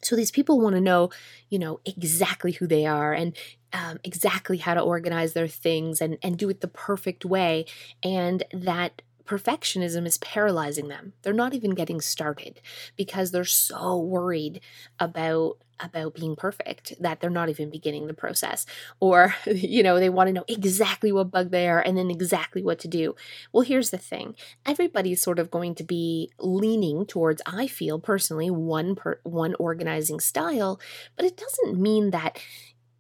so 0.04 0.16
these 0.16 0.32
people 0.32 0.60
want 0.60 0.76
to 0.76 0.82
know 0.82 1.10
you 1.50 1.60
know 1.60 1.80
exactly 1.86 2.54
who 2.54 2.68
they 2.68 2.86
are 2.86 3.14
and 3.14 3.36
um, 3.74 4.00
exactly 4.04 4.58
how 4.58 4.74
to 4.74 4.82
organize 4.82 5.34
their 5.34 5.48
things 5.48 6.02
and 6.02 6.18
and 6.22 6.38
do 6.38 6.50
it 6.50 6.62
the 6.62 6.68
perfect 6.68 7.26
way. 7.26 7.66
And 8.04 8.44
that 8.54 9.02
perfectionism 9.28 10.06
is 10.08 10.18
paralyzing 10.18 10.88
them. 10.88 11.14
They're 11.22 11.34
not 11.34 11.54
even 11.54 11.72
getting 11.72 12.02
started 12.02 12.62
because 12.96 13.32
they're 13.32 13.46
so 13.46 13.98
worried 13.98 14.62
about 15.00 15.58
about 15.80 16.16
being 16.16 16.36
perfect 16.36 16.96
that 17.00 17.20
they're 17.20 17.30
not 17.30 17.50
even 17.50 17.70
beginning 17.70 18.08
the 18.08 18.14
process. 18.14 18.66
Or 19.00 19.36
you 19.46 19.84
know 19.84 20.00
they 20.00 20.10
want 20.10 20.28
to 20.28 20.34
know 20.34 20.46
exactly 20.48 21.12
what 21.12 21.32
bug 21.32 21.52
they 21.52 21.68
are 21.68 21.80
and 21.80 21.98
then 21.98 22.10
exactly 22.10 22.64
what 22.64 22.80
to 22.80 22.88
do. 22.88 23.16
Well 23.52 23.64
here's 23.64 23.92
the 23.92 23.98
thing. 23.98 24.36
Everybody's 24.66 25.22
sort 25.22 25.40
of 25.40 25.52
going 25.52 25.76
to 25.76 25.84
be 25.84 26.32
leaning 26.40 27.06
towards 27.06 27.42
i 27.46 27.68
feel 27.68 28.00
personally 28.00 28.50
one 28.50 28.96
per 28.96 29.20
one 29.24 29.56
organizing 29.60 30.20
style 30.20 30.80
but 31.16 31.26
it 31.26 31.38
doesn't 31.38 31.80
mean 31.80 32.12
that 32.12 32.40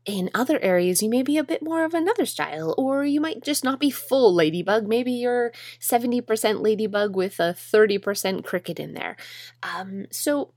in 0.07 0.31
other 0.33 0.57
areas, 0.61 1.03
you 1.03 1.09
may 1.09 1.21
be 1.21 1.37
a 1.37 1.43
bit 1.43 1.61
more 1.61 1.83
of 1.83 1.93
another 1.93 2.25
style, 2.25 2.73
or 2.77 3.03
you 3.03 3.19
might 3.19 3.43
just 3.43 3.65
not 3.65 3.77
be 3.77 3.89
full 3.89 4.33
ladybug. 4.33 4.87
Maybe 4.87 5.11
you're 5.11 5.51
70% 5.81 6.61
ladybug 6.61 7.13
with 7.13 7.41
a 7.41 7.53
30% 7.53 8.45
cricket 8.45 8.79
in 8.79 8.93
there. 8.93 9.17
Um, 9.61 10.05
so, 10.09 10.53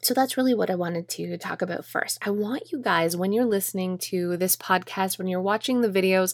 so 0.00 0.14
that's 0.14 0.36
really 0.36 0.54
what 0.54 0.70
I 0.70 0.76
wanted 0.76 1.08
to 1.08 1.36
talk 1.38 1.60
about 1.60 1.84
first. 1.84 2.18
I 2.22 2.30
want 2.30 2.70
you 2.70 2.80
guys, 2.80 3.16
when 3.16 3.32
you're 3.32 3.44
listening 3.44 3.98
to 3.98 4.36
this 4.36 4.56
podcast, 4.56 5.18
when 5.18 5.26
you're 5.26 5.40
watching 5.40 5.80
the 5.80 5.88
videos, 5.88 6.32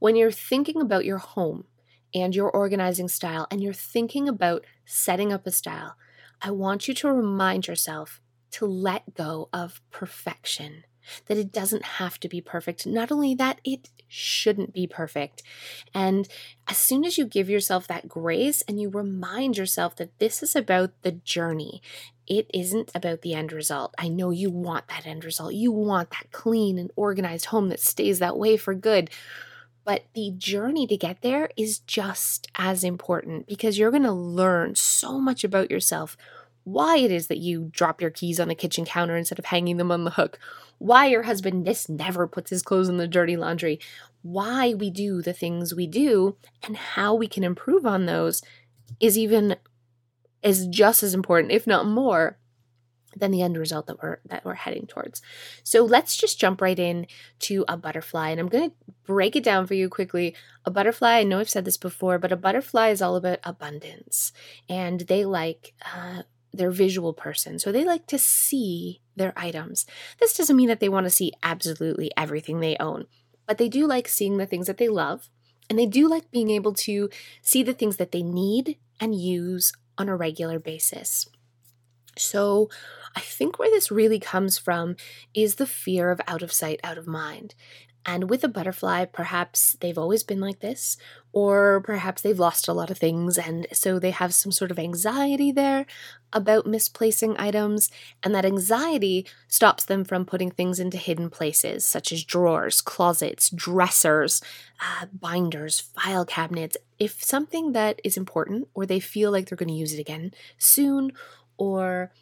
when 0.00 0.16
you're 0.16 0.30
thinking 0.30 0.82
about 0.82 1.06
your 1.06 1.18
home 1.18 1.64
and 2.12 2.36
your 2.36 2.50
organizing 2.50 3.08
style, 3.08 3.46
and 3.50 3.62
you're 3.62 3.72
thinking 3.72 4.28
about 4.28 4.66
setting 4.84 5.32
up 5.32 5.46
a 5.46 5.50
style, 5.50 5.96
I 6.42 6.50
want 6.50 6.88
you 6.88 6.94
to 6.94 7.10
remind 7.10 7.68
yourself 7.68 8.20
to 8.50 8.66
let 8.66 9.14
go 9.14 9.48
of 9.52 9.80
perfection 9.90 10.84
that 11.26 11.38
it 11.38 11.52
doesn't 11.52 11.84
have 11.84 12.18
to 12.20 12.28
be 12.28 12.40
perfect. 12.40 12.86
Not 12.86 13.10
only 13.10 13.34
that, 13.34 13.60
it 13.64 13.88
shouldn't 14.08 14.72
be 14.72 14.86
perfect. 14.86 15.42
And 15.94 16.28
as 16.68 16.76
soon 16.76 17.04
as 17.04 17.16
you 17.16 17.24
give 17.24 17.48
yourself 17.48 17.86
that 17.86 18.08
grace 18.08 18.62
and 18.62 18.80
you 18.80 18.90
remind 18.90 19.56
yourself 19.56 19.96
that 19.96 20.18
this 20.18 20.42
is 20.42 20.56
about 20.56 20.90
the 21.02 21.12
journey, 21.12 21.80
it 22.26 22.50
isn't 22.52 22.90
about 22.94 23.22
the 23.22 23.34
end 23.34 23.52
result. 23.52 23.94
I 23.98 24.08
know 24.08 24.30
you 24.30 24.50
want 24.50 24.88
that 24.88 25.06
end 25.06 25.24
result. 25.24 25.54
You 25.54 25.72
want 25.72 26.10
that 26.10 26.30
clean 26.32 26.78
and 26.78 26.90
organized 26.96 27.46
home 27.46 27.68
that 27.68 27.80
stays 27.80 28.18
that 28.18 28.36
way 28.36 28.56
for 28.56 28.74
good. 28.74 29.10
But 29.84 30.04
the 30.14 30.32
journey 30.36 30.86
to 30.86 30.96
get 30.96 31.22
there 31.22 31.50
is 31.56 31.80
just 31.80 32.48
as 32.54 32.84
important 32.84 33.46
because 33.46 33.78
you're 33.78 33.90
going 33.90 34.02
to 34.02 34.12
learn 34.12 34.74
so 34.74 35.18
much 35.18 35.42
about 35.42 35.70
yourself 35.70 36.16
why 36.64 36.98
it 36.98 37.10
is 37.10 37.26
that 37.28 37.38
you 37.38 37.68
drop 37.72 38.00
your 38.00 38.10
keys 38.10 38.38
on 38.38 38.48
the 38.48 38.54
kitchen 38.54 38.84
counter 38.84 39.16
instead 39.16 39.38
of 39.38 39.46
hanging 39.46 39.76
them 39.76 39.90
on 39.90 40.04
the 40.04 40.10
hook, 40.10 40.38
why 40.78 41.06
your 41.06 41.22
husband 41.22 41.66
this 41.66 41.88
never 41.88 42.26
puts 42.26 42.50
his 42.50 42.62
clothes 42.62 42.88
in 42.88 42.96
the 42.96 43.08
dirty 43.08 43.36
laundry, 43.36 43.80
why 44.22 44.74
we 44.74 44.90
do 44.90 45.22
the 45.22 45.32
things 45.32 45.74
we 45.74 45.86
do, 45.86 46.36
and 46.62 46.76
how 46.76 47.14
we 47.14 47.26
can 47.26 47.44
improve 47.44 47.86
on 47.86 48.06
those 48.06 48.42
is 48.98 49.16
even 49.16 49.56
is 50.42 50.66
just 50.66 51.02
as 51.02 51.14
important, 51.14 51.52
if 51.52 51.66
not 51.66 51.86
more, 51.86 52.38
than 53.16 53.30
the 53.30 53.42
end 53.42 53.56
result 53.56 53.86
that 53.86 54.02
we're 54.02 54.18
that 54.26 54.44
we're 54.44 54.54
heading 54.54 54.86
towards. 54.86 55.20
So 55.64 55.84
let's 55.84 56.16
just 56.16 56.40
jump 56.40 56.60
right 56.60 56.78
in 56.78 57.06
to 57.40 57.64
a 57.68 57.76
butterfly 57.76 58.30
and 58.30 58.40
I'm 58.40 58.48
going 58.48 58.70
to 58.70 58.76
break 59.04 59.36
it 59.36 59.44
down 59.44 59.66
for 59.66 59.74
you 59.74 59.88
quickly. 59.88 60.34
A 60.64 60.70
butterfly, 60.70 61.18
I 61.18 61.24
know 61.24 61.40
I've 61.40 61.50
said 61.50 61.64
this 61.64 61.76
before, 61.76 62.18
but 62.18 62.32
a 62.32 62.36
butterfly 62.36 62.88
is 62.88 63.02
all 63.02 63.16
about 63.16 63.40
abundance 63.42 64.32
and 64.68 65.00
they 65.00 65.24
like 65.24 65.74
uh, 65.94 66.22
they're 66.52 66.70
visual 66.70 67.12
person. 67.12 67.58
So 67.58 67.70
they 67.72 67.84
like 67.84 68.06
to 68.08 68.18
see 68.18 69.00
their 69.16 69.32
items. 69.36 69.86
This 70.18 70.36
doesn't 70.36 70.56
mean 70.56 70.68
that 70.68 70.80
they 70.80 70.88
want 70.88 71.06
to 71.06 71.10
see 71.10 71.32
absolutely 71.42 72.10
everything 72.16 72.60
they 72.60 72.76
own, 72.78 73.06
but 73.46 73.58
they 73.58 73.68
do 73.68 73.86
like 73.86 74.08
seeing 74.08 74.36
the 74.36 74.46
things 74.46 74.66
that 74.66 74.78
they 74.78 74.88
love. 74.88 75.28
And 75.68 75.78
they 75.78 75.86
do 75.86 76.08
like 76.08 76.30
being 76.32 76.50
able 76.50 76.72
to 76.74 77.08
see 77.42 77.62
the 77.62 77.72
things 77.72 77.96
that 77.98 78.10
they 78.10 78.22
need 78.22 78.78
and 78.98 79.14
use 79.14 79.72
on 79.96 80.08
a 80.08 80.16
regular 80.16 80.58
basis. 80.58 81.28
So, 82.16 82.68
I 83.16 83.20
think 83.20 83.58
where 83.58 83.70
this 83.70 83.90
really 83.90 84.20
comes 84.20 84.58
from 84.58 84.96
is 85.34 85.56
the 85.56 85.66
fear 85.66 86.10
of 86.10 86.20
out 86.28 86.42
of 86.42 86.52
sight, 86.52 86.80
out 86.84 86.98
of 86.98 87.06
mind. 87.06 87.54
And 88.06 88.30
with 88.30 88.42
a 88.44 88.48
butterfly, 88.48 89.04
perhaps 89.04 89.76
they've 89.80 89.98
always 89.98 90.22
been 90.22 90.40
like 90.40 90.60
this, 90.60 90.96
or 91.32 91.82
perhaps 91.84 92.22
they've 92.22 92.38
lost 92.38 92.66
a 92.66 92.72
lot 92.72 92.90
of 92.90 92.96
things, 92.96 93.36
and 93.36 93.66
so 93.72 93.98
they 93.98 94.10
have 94.10 94.32
some 94.32 94.50
sort 94.50 94.70
of 94.70 94.78
anxiety 94.78 95.52
there 95.52 95.84
about 96.32 96.66
misplacing 96.66 97.36
items, 97.38 97.90
and 98.22 98.34
that 98.34 98.46
anxiety 98.46 99.26
stops 99.48 99.84
them 99.84 100.04
from 100.04 100.24
putting 100.24 100.50
things 100.50 100.80
into 100.80 100.96
hidden 100.96 101.28
places, 101.28 101.84
such 101.84 102.10
as 102.10 102.24
drawers, 102.24 102.80
closets, 102.80 103.50
dressers, 103.50 104.40
uh, 104.80 105.06
binders, 105.12 105.80
file 105.80 106.24
cabinets. 106.24 106.78
If 106.98 107.22
something 107.22 107.72
that 107.72 108.00
is 108.02 108.16
important, 108.16 108.68
or 108.74 108.86
they 108.86 109.00
feel 109.00 109.30
like 109.30 109.48
they're 109.48 109.56
going 109.56 109.68
to 109.68 109.74
use 109.74 109.92
it 109.92 110.00
again 110.00 110.32
soon, 110.56 111.12
or 111.58 112.12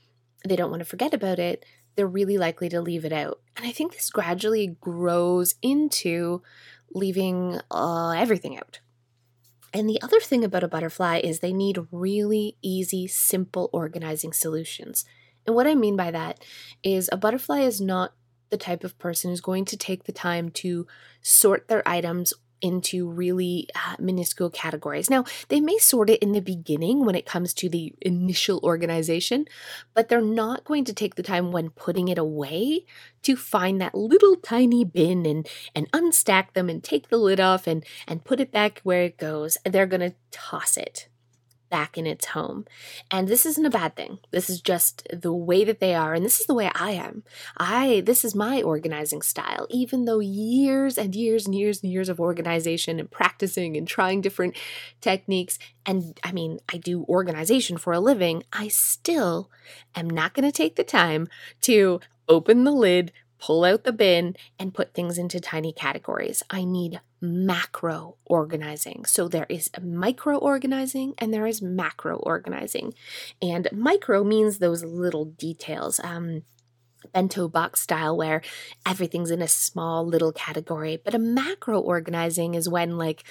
they 0.46 0.56
don't 0.56 0.70
want 0.70 0.80
to 0.80 0.84
forget 0.84 1.14
about 1.14 1.38
it, 1.38 1.64
they're 1.98 2.06
really 2.06 2.38
likely 2.38 2.68
to 2.68 2.80
leave 2.80 3.04
it 3.04 3.12
out. 3.12 3.40
And 3.56 3.66
I 3.66 3.72
think 3.72 3.92
this 3.92 4.08
gradually 4.08 4.76
grows 4.80 5.56
into 5.60 6.42
leaving 6.94 7.60
uh, 7.72 8.10
everything 8.10 8.56
out. 8.56 8.78
And 9.74 9.88
the 9.88 10.00
other 10.00 10.20
thing 10.20 10.44
about 10.44 10.62
a 10.62 10.68
butterfly 10.68 11.18
is 11.18 11.40
they 11.40 11.52
need 11.52 11.80
really 11.90 12.56
easy, 12.62 13.08
simple 13.08 13.68
organizing 13.72 14.32
solutions. 14.32 15.06
And 15.44 15.56
what 15.56 15.66
I 15.66 15.74
mean 15.74 15.96
by 15.96 16.12
that 16.12 16.44
is 16.84 17.10
a 17.10 17.16
butterfly 17.16 17.62
is 17.62 17.80
not 17.80 18.12
the 18.50 18.56
type 18.56 18.84
of 18.84 18.96
person 19.00 19.30
who's 19.30 19.40
going 19.40 19.64
to 19.64 19.76
take 19.76 20.04
the 20.04 20.12
time 20.12 20.50
to 20.50 20.86
sort 21.20 21.66
their 21.66 21.82
items 21.84 22.32
into 22.60 23.08
really 23.08 23.68
uh, 23.74 23.96
minuscule 23.98 24.50
categories. 24.50 25.10
Now, 25.10 25.24
they 25.48 25.60
may 25.60 25.78
sort 25.78 26.10
it 26.10 26.22
in 26.22 26.32
the 26.32 26.40
beginning 26.40 27.04
when 27.04 27.14
it 27.14 27.26
comes 27.26 27.54
to 27.54 27.68
the 27.68 27.94
initial 28.00 28.60
organization, 28.62 29.46
but 29.94 30.08
they're 30.08 30.20
not 30.20 30.64
going 30.64 30.84
to 30.84 30.92
take 30.92 31.14
the 31.14 31.22
time 31.22 31.52
when 31.52 31.70
putting 31.70 32.08
it 32.08 32.18
away 32.18 32.84
to 33.22 33.36
find 33.36 33.80
that 33.80 33.94
little 33.94 34.36
tiny 34.36 34.84
bin 34.84 35.26
and 35.26 35.48
and 35.74 35.90
unstack 35.92 36.52
them 36.52 36.68
and 36.68 36.82
take 36.82 37.08
the 37.08 37.18
lid 37.18 37.40
off 37.40 37.66
and 37.66 37.84
and 38.06 38.24
put 38.24 38.40
it 38.40 38.52
back 38.52 38.80
where 38.82 39.02
it 39.02 39.18
goes. 39.18 39.58
They're 39.64 39.86
going 39.86 40.10
to 40.10 40.14
toss 40.30 40.76
it 40.76 41.08
back 41.70 41.98
in 41.98 42.06
its 42.06 42.26
home. 42.26 42.66
And 43.10 43.28
this 43.28 43.46
isn't 43.46 43.66
a 43.66 43.70
bad 43.70 43.96
thing. 43.96 44.18
This 44.30 44.48
is 44.50 44.60
just 44.60 45.06
the 45.12 45.32
way 45.32 45.64
that 45.64 45.80
they 45.80 45.94
are 45.94 46.14
and 46.14 46.24
this 46.24 46.40
is 46.40 46.46
the 46.46 46.54
way 46.54 46.70
I 46.74 46.92
am. 46.92 47.24
I 47.56 48.02
this 48.04 48.24
is 48.24 48.34
my 48.34 48.62
organizing 48.62 49.22
style 49.22 49.66
even 49.70 50.04
though 50.04 50.20
years 50.20 50.98
and 50.98 51.14
years 51.14 51.46
and 51.46 51.54
years 51.54 51.82
and 51.82 51.92
years 51.92 52.08
of 52.08 52.20
organization 52.20 52.98
and 52.98 53.10
practicing 53.10 53.76
and 53.76 53.86
trying 53.86 54.20
different 54.20 54.56
techniques 55.00 55.58
and 55.88 56.20
I 56.22 56.32
mean, 56.32 56.60
I 56.70 56.76
do 56.76 57.04
organization 57.08 57.78
for 57.78 57.94
a 57.94 58.00
living, 58.00 58.42
I 58.52 58.68
still 58.68 59.50
am 59.96 60.08
not 60.10 60.34
going 60.34 60.44
to 60.44 60.52
take 60.52 60.76
the 60.76 60.84
time 60.84 61.28
to 61.62 62.00
open 62.28 62.64
the 62.64 62.72
lid, 62.72 63.10
pull 63.38 63.64
out 63.64 63.84
the 63.84 63.92
bin, 63.92 64.36
and 64.58 64.74
put 64.74 64.94
things 64.94 65.18
into 65.18 65.40
tiny 65.40 65.72
categories. 65.72 66.42
I 66.50 66.64
need 66.64 67.00
macro 67.20 68.16
organizing. 68.24 69.04
So 69.04 69.28
there 69.28 69.46
is 69.48 69.70
micro 69.82 70.36
organizing 70.36 71.14
and 71.18 71.32
there 71.32 71.46
is 71.46 71.60
macro 71.60 72.16
organizing. 72.18 72.94
And 73.42 73.68
micro 73.72 74.22
means 74.22 74.58
those 74.58 74.84
little 74.84 75.24
details. 75.24 76.00
Um, 76.00 76.42
bento 77.12 77.48
box 77.48 77.80
style 77.80 78.16
where 78.16 78.42
everything's 78.84 79.30
in 79.30 79.40
a 79.40 79.48
small 79.48 80.06
little 80.06 80.32
category. 80.32 81.00
But 81.02 81.14
a 81.14 81.18
macro 81.18 81.80
organizing 81.80 82.54
is 82.54 82.68
when 82.68 82.98
like 82.98 83.24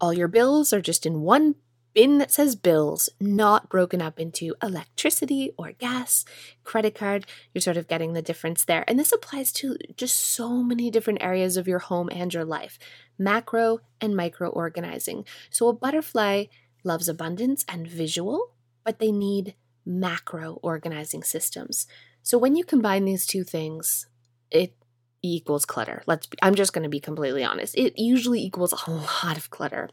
all 0.00 0.12
your 0.12 0.28
bills 0.28 0.72
are 0.72 0.80
just 0.80 1.06
in 1.06 1.20
one 1.20 1.56
bin 1.94 2.18
that 2.18 2.30
says 2.30 2.56
bills, 2.56 3.08
not 3.20 3.68
broken 3.68 4.00
up 4.00 4.18
into 4.18 4.54
electricity 4.62 5.52
or 5.56 5.72
gas, 5.72 6.24
credit 6.64 6.94
card. 6.94 7.26
You're 7.52 7.62
sort 7.62 7.76
of 7.76 7.88
getting 7.88 8.12
the 8.12 8.22
difference 8.22 8.64
there. 8.64 8.84
And 8.86 8.98
this 8.98 9.12
applies 9.12 9.52
to 9.52 9.76
just 9.96 10.16
so 10.16 10.62
many 10.62 10.90
different 10.90 11.22
areas 11.22 11.56
of 11.56 11.68
your 11.68 11.80
home 11.80 12.08
and 12.12 12.32
your 12.32 12.44
life 12.44 12.78
macro 13.18 13.80
and 14.00 14.16
micro 14.16 14.48
organizing. 14.48 15.24
So 15.50 15.68
a 15.68 15.74
butterfly 15.74 16.44
loves 16.84 17.08
abundance 17.08 17.64
and 17.68 17.86
visual, 17.86 18.54
but 18.84 18.98
they 18.98 19.12
need 19.12 19.54
macro 19.84 20.58
organizing 20.62 21.22
systems. 21.22 21.86
So 22.22 22.38
when 22.38 22.56
you 22.56 22.64
combine 22.64 23.04
these 23.04 23.26
two 23.26 23.44
things, 23.44 24.06
it 24.50 24.74
equals 25.22 25.64
clutter. 25.64 26.02
Let's 26.06 26.26
be, 26.26 26.38
I'm 26.42 26.54
just 26.54 26.72
going 26.72 26.84
to 26.84 26.88
be 26.88 27.00
completely 27.00 27.44
honest. 27.44 27.76
It 27.76 27.98
usually 27.98 28.40
equals 28.40 28.72
a 28.86 28.90
lot 28.90 29.36
of 29.36 29.50
clutter. 29.50 29.90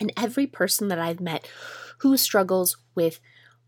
And 0.00 0.12
every 0.16 0.46
person 0.46 0.88
that 0.88 0.98
I've 0.98 1.20
met 1.20 1.48
who 1.98 2.16
struggles 2.16 2.76
with 2.94 3.20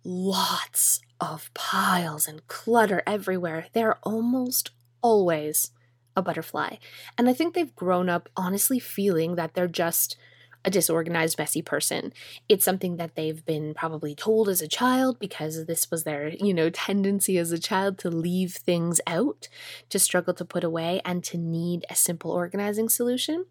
lots 0.04 1.00
of 1.21 1.52
piles 1.54 2.26
and 2.26 2.47
clutter 2.49 3.02
everywhere, 3.07 3.66
they're 3.73 3.99
almost 4.02 4.71
always 5.02 5.71
a 6.16 6.23
butterfly. 6.23 6.76
And 7.16 7.28
I 7.28 7.33
think 7.33 7.54
they've 7.54 7.75
grown 7.75 8.09
up 8.09 8.28
honestly 8.37 8.78
feeling 8.78 9.35
that 9.37 9.54
they're 9.54 9.69
just 9.69 10.16
a 10.64 10.71
disorganized, 10.71 11.38
messy 11.38 11.62
person. 11.62 12.12
It's 12.49 12.64
something 12.64 12.97
that 12.97 13.14
they've 13.14 13.44
been 13.44 13.75
probably 13.75 14.14
told 14.14 14.49
as 14.49 14.62
a 14.62 14.68
child 14.68 15.18
because 15.18 15.66
this 15.66 15.90
was 15.90 16.04
their, 16.04 16.28
you 16.28 16.54
know, 16.54 16.71
tendency 16.71 17.37
as 17.38 17.52
a 17.52 17.59
child 17.59 17.99
to 17.99 18.11
leave 18.11 18.54
things 18.54 19.00
out, 19.06 19.49
to 19.90 19.99
struggle 19.99 20.35
to 20.35 20.44
put 20.44 20.64
away, 20.64 21.00
and 21.04 21.23
to 21.25 21.37
need 21.37 21.85
a 21.90 21.94
simple 21.94 22.30
organizing 22.30 22.88
solution. 22.88 23.47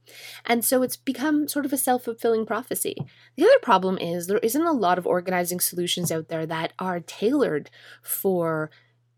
And 0.46 0.66
so 0.66 0.82
it's 0.82 0.98
become 0.98 1.48
sort 1.48 1.66
of 1.66 1.74
a 1.74 1.78
self 1.78 2.04
fulfilling 2.04 2.46
prophecy. 2.46 2.96
The 3.36 3.46
other 3.46 3.60
problem 3.62 3.98
is 3.98 4.28
there 4.28 4.38
isn't 4.40 4.62
a 4.62 4.72
lot 4.72 4.98
of 4.98 5.06
organizing 5.06 5.60
solutions 5.60 6.12
out 6.12 6.30
there 6.30 6.46
that 6.46 6.74
are 6.80 7.00
tailored 7.00 7.70
for 8.02 8.72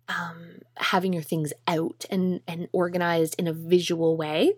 um, 0.08 0.60
having 0.78 1.14
your 1.14 1.24
things 1.24 1.54
out 1.68 2.06
and, 2.12 2.42
and 2.48 2.68
organized 2.72 3.36
in 3.40 3.48
a 3.48 3.54
visual 3.54 4.18
way 4.18 4.54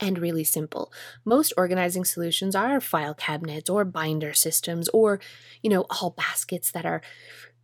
and 0.00 0.18
really 0.18 0.44
simple. 0.44 0.92
Most 1.24 1.52
organizing 1.56 2.04
solutions 2.04 2.54
are 2.54 2.80
file 2.80 3.14
cabinets 3.14 3.70
or 3.70 3.84
binder 3.84 4.32
systems 4.32 4.88
or, 4.90 5.20
you 5.62 5.70
know, 5.70 5.86
all 5.90 6.10
baskets 6.10 6.70
that 6.72 6.86
are 6.86 7.02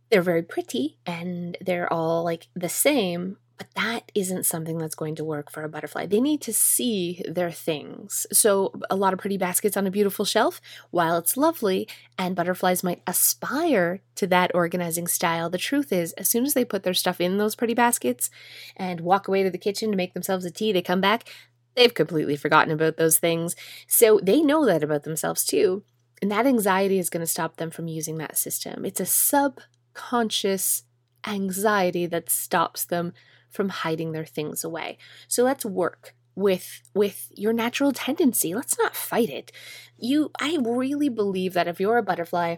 they're 0.09 0.21
very 0.21 0.43
pretty 0.43 0.97
and 1.05 1.57
they're 1.59 1.91
all 1.91 2.23
like 2.23 2.47
the 2.55 2.69
same, 2.69 3.37
but 3.57 3.67
that 3.75 4.11
isn't 4.13 4.45
something 4.45 4.77
that's 4.77 4.95
going 4.95 5.15
to 5.15 5.23
work 5.23 5.51
for 5.51 5.63
a 5.63 5.69
butterfly. 5.69 6.05
They 6.05 6.19
need 6.19 6.41
to 6.41 6.53
see 6.53 7.23
their 7.27 7.51
things. 7.51 8.25
So, 8.31 8.73
a 8.89 8.95
lot 8.95 9.13
of 9.13 9.19
pretty 9.19 9.37
baskets 9.37 9.77
on 9.77 9.87
a 9.87 9.91
beautiful 9.91 10.25
shelf, 10.25 10.59
while 10.91 11.17
it's 11.17 11.37
lovely, 11.37 11.87
and 12.17 12.35
butterflies 12.35 12.83
might 12.83 13.01
aspire 13.07 14.01
to 14.15 14.27
that 14.27 14.53
organizing 14.53 15.07
style, 15.07 15.49
the 15.49 15.57
truth 15.57 15.91
is, 15.91 16.13
as 16.13 16.29
soon 16.29 16.45
as 16.45 16.53
they 16.53 16.65
put 16.65 16.83
their 16.83 16.93
stuff 16.93 17.21
in 17.21 17.37
those 17.37 17.55
pretty 17.55 17.73
baskets 17.73 18.29
and 18.75 19.01
walk 19.01 19.27
away 19.27 19.43
to 19.43 19.49
the 19.49 19.57
kitchen 19.57 19.91
to 19.91 19.97
make 19.97 20.13
themselves 20.13 20.45
a 20.45 20.51
tea, 20.51 20.71
they 20.71 20.81
come 20.81 21.01
back, 21.01 21.29
they've 21.75 21.93
completely 21.93 22.35
forgotten 22.35 22.71
about 22.71 22.97
those 22.97 23.17
things. 23.17 23.55
So, 23.87 24.19
they 24.21 24.41
know 24.41 24.65
that 24.65 24.83
about 24.83 25.03
themselves 25.03 25.45
too. 25.45 25.83
And 26.21 26.31
that 26.31 26.45
anxiety 26.47 26.99
is 26.99 27.09
going 27.09 27.21
to 27.21 27.27
stop 27.27 27.57
them 27.57 27.69
from 27.69 27.87
using 27.89 28.17
that 28.17 28.37
system. 28.37 28.85
It's 28.85 29.01
a 29.01 29.05
subconscious 29.05 30.83
anxiety 31.27 32.05
that 32.05 32.29
stops 32.29 32.85
them 32.85 33.13
from 33.49 33.69
hiding 33.69 34.11
their 34.11 34.25
things 34.25 34.63
away. 34.63 34.97
So 35.27 35.43
let's 35.43 35.65
work 35.65 36.15
with 36.35 36.81
with 36.95 37.27
your 37.35 37.53
natural 37.53 37.91
tendency. 37.91 38.55
Let's 38.55 38.77
not 38.79 38.95
fight 38.95 39.29
it. 39.29 39.51
You 39.97 40.31
I 40.39 40.57
really 40.61 41.09
believe 41.09 41.53
that 41.53 41.67
if 41.67 41.79
you're 41.79 41.97
a 41.97 42.03
butterfly, 42.03 42.55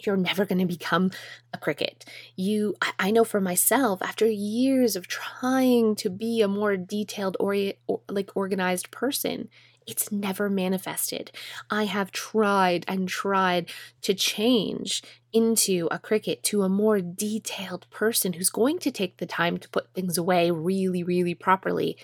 you're 0.00 0.16
never 0.16 0.44
going 0.44 0.58
to 0.58 0.66
become 0.66 1.10
a 1.52 1.58
cricket. 1.58 2.04
You, 2.36 2.76
I, 2.98 3.10
know 3.10 3.24
for 3.24 3.40
myself, 3.40 4.00
after 4.02 4.26
years 4.26 4.96
of 4.96 5.06
trying 5.06 5.96
to 5.96 6.10
be 6.10 6.42
a 6.42 6.48
more 6.48 6.76
detailed, 6.76 7.36
or, 7.40 7.54
or 7.86 8.00
like 8.08 8.30
organized 8.34 8.90
person, 8.90 9.48
it's 9.88 10.12
never 10.12 10.50
manifested. 10.50 11.32
I 11.70 11.84
have 11.84 12.12
tried 12.12 12.84
and 12.86 13.08
tried 13.08 13.70
to 14.02 14.12
change 14.12 15.02
into 15.32 15.88
a 15.90 15.98
cricket 15.98 16.42
to 16.44 16.62
a 16.62 16.68
more 16.68 17.00
detailed 17.00 17.88
person 17.90 18.34
who's 18.34 18.50
going 18.50 18.78
to 18.80 18.90
take 18.90 19.16
the 19.16 19.26
time 19.26 19.56
to 19.58 19.68
put 19.70 19.92
things 19.94 20.18
away 20.18 20.50
really, 20.50 21.02
really 21.02 21.34
properly, 21.34 21.96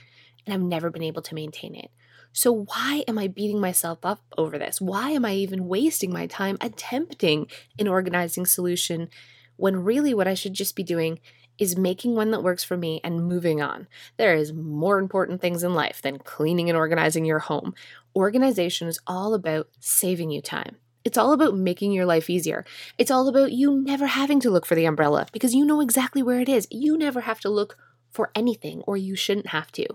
and 0.46 0.54
I've 0.54 0.62
never 0.62 0.90
been 0.90 1.02
able 1.02 1.22
to 1.22 1.34
maintain 1.34 1.74
it. 1.74 1.90
So, 2.34 2.52
why 2.52 3.04
am 3.06 3.16
I 3.16 3.28
beating 3.28 3.60
myself 3.60 4.00
up 4.02 4.20
over 4.36 4.58
this? 4.58 4.80
Why 4.80 5.10
am 5.10 5.24
I 5.24 5.34
even 5.34 5.68
wasting 5.68 6.12
my 6.12 6.26
time 6.26 6.58
attempting 6.60 7.46
an 7.78 7.86
organizing 7.86 8.44
solution 8.44 9.08
when 9.56 9.84
really 9.84 10.12
what 10.12 10.26
I 10.26 10.34
should 10.34 10.52
just 10.52 10.74
be 10.74 10.82
doing 10.82 11.20
is 11.58 11.76
making 11.76 12.16
one 12.16 12.32
that 12.32 12.42
works 12.42 12.64
for 12.64 12.76
me 12.76 13.00
and 13.04 13.28
moving 13.28 13.62
on. 13.62 13.86
There 14.16 14.34
is 14.34 14.52
more 14.52 14.98
important 14.98 15.40
things 15.40 15.62
in 15.62 15.74
life 15.74 16.02
than 16.02 16.18
cleaning 16.18 16.68
and 16.68 16.76
organizing 16.76 17.24
your 17.24 17.38
home. 17.38 17.72
Organization 18.16 18.88
is 18.88 18.98
all 19.06 19.34
about 19.34 19.68
saving 19.78 20.30
you 20.30 20.42
time. 20.42 20.76
It's 21.04 21.16
all 21.16 21.32
about 21.32 21.56
making 21.56 21.92
your 21.92 22.06
life 22.06 22.28
easier. 22.28 22.64
It's 22.98 23.12
all 23.12 23.28
about 23.28 23.52
you 23.52 23.80
never 23.82 24.06
having 24.06 24.40
to 24.40 24.50
look 24.50 24.66
for 24.66 24.74
the 24.74 24.86
umbrella 24.86 25.28
because 25.32 25.54
you 25.54 25.64
know 25.64 25.80
exactly 25.80 26.22
where 26.22 26.40
it 26.40 26.48
is. 26.48 26.66
You 26.70 26.98
never 26.98 27.20
have 27.20 27.38
to 27.40 27.48
look 27.48 27.76
for 28.14 28.30
anything, 28.34 28.80
or 28.86 28.96
you 28.96 29.16
shouldn't 29.16 29.48
have 29.48 29.70
to. 29.72 29.86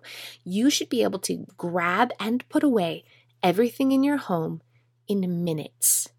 You 0.43 0.69
should 0.69 0.89
be 0.89 1.03
able 1.03 1.19
to 1.19 1.47
grab 1.57 2.11
and 2.19 2.47
put 2.49 2.63
away 2.63 3.05
everything 3.41 3.91
in 3.91 4.03
your 4.03 4.17
home 4.17 4.61
in 5.07 5.43
minutes. 5.43 6.09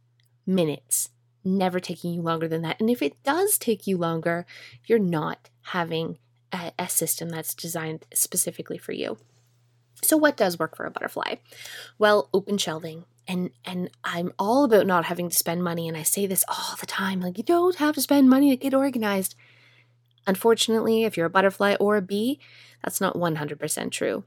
Minutes 0.46 1.10
never 1.44 1.80
taking 1.80 2.12
you 2.12 2.22
longer 2.22 2.48
than 2.48 2.62
that. 2.62 2.80
And 2.80 2.90
if 2.90 3.02
it 3.02 3.22
does 3.22 3.58
take 3.58 3.86
you 3.86 3.96
longer, 3.96 4.46
you're 4.86 4.98
not 4.98 5.48
having 5.62 6.18
a, 6.52 6.72
a, 6.78 6.88
system 6.88 7.28
that's 7.28 7.54
designed 7.54 8.04
specifically 8.12 8.78
for 8.78 8.92
you. 8.92 9.18
So 10.02 10.16
what 10.16 10.36
does 10.36 10.58
work 10.58 10.76
for 10.76 10.86
a 10.86 10.90
butterfly? 10.90 11.36
Well, 11.98 12.28
open 12.32 12.58
shelving. 12.58 13.04
And 13.28 13.50
and 13.64 13.90
I'm 14.02 14.32
all 14.38 14.64
about 14.64 14.86
not 14.86 15.04
having 15.04 15.28
to 15.28 15.36
spend 15.36 15.62
money 15.62 15.86
and 15.86 15.96
I 15.96 16.02
say 16.02 16.26
this 16.26 16.44
all 16.48 16.76
the 16.80 16.86
time 16.86 17.20
like 17.20 17.38
you 17.38 17.44
don't 17.44 17.76
have 17.76 17.94
to 17.94 18.00
spend 18.02 18.28
money 18.28 18.50
to 18.50 18.56
get 18.56 18.74
organized. 18.74 19.36
Unfortunately, 20.26 21.04
if 21.04 21.16
you're 21.16 21.26
a 21.26 21.30
butterfly 21.30 21.74
or 21.80 21.96
a 21.96 22.02
bee, 22.02 22.40
that's 22.82 23.00
not 23.00 23.14
100% 23.14 23.90
true. 23.90 24.24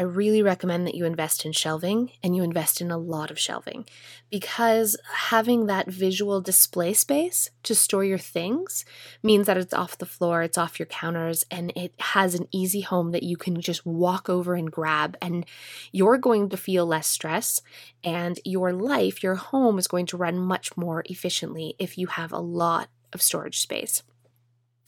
I 0.00 0.02
really 0.02 0.42
recommend 0.42 0.86
that 0.86 0.94
you 0.94 1.04
invest 1.04 1.44
in 1.44 1.50
shelving 1.50 2.12
and 2.22 2.36
you 2.36 2.44
invest 2.44 2.80
in 2.80 2.92
a 2.92 2.96
lot 2.96 3.32
of 3.32 3.38
shelving 3.38 3.84
because 4.30 4.96
having 5.12 5.66
that 5.66 5.88
visual 5.88 6.40
display 6.40 6.92
space 6.92 7.50
to 7.64 7.74
store 7.74 8.04
your 8.04 8.16
things 8.16 8.84
means 9.24 9.48
that 9.48 9.56
it's 9.56 9.74
off 9.74 9.98
the 9.98 10.06
floor, 10.06 10.42
it's 10.42 10.56
off 10.56 10.78
your 10.78 10.86
counters, 10.86 11.44
and 11.50 11.72
it 11.74 11.94
has 11.98 12.36
an 12.36 12.46
easy 12.52 12.82
home 12.82 13.10
that 13.10 13.24
you 13.24 13.36
can 13.36 13.60
just 13.60 13.84
walk 13.84 14.28
over 14.28 14.54
and 14.54 14.70
grab. 14.70 15.16
And 15.20 15.44
you're 15.90 16.18
going 16.18 16.48
to 16.50 16.56
feel 16.56 16.86
less 16.86 17.08
stress, 17.08 17.60
and 18.04 18.38
your 18.44 18.72
life, 18.72 19.20
your 19.24 19.34
home 19.34 19.80
is 19.80 19.88
going 19.88 20.06
to 20.06 20.16
run 20.16 20.38
much 20.38 20.76
more 20.76 21.02
efficiently 21.06 21.74
if 21.80 21.98
you 21.98 22.06
have 22.06 22.30
a 22.30 22.38
lot 22.38 22.88
of 23.12 23.20
storage 23.20 23.58
space 23.58 24.04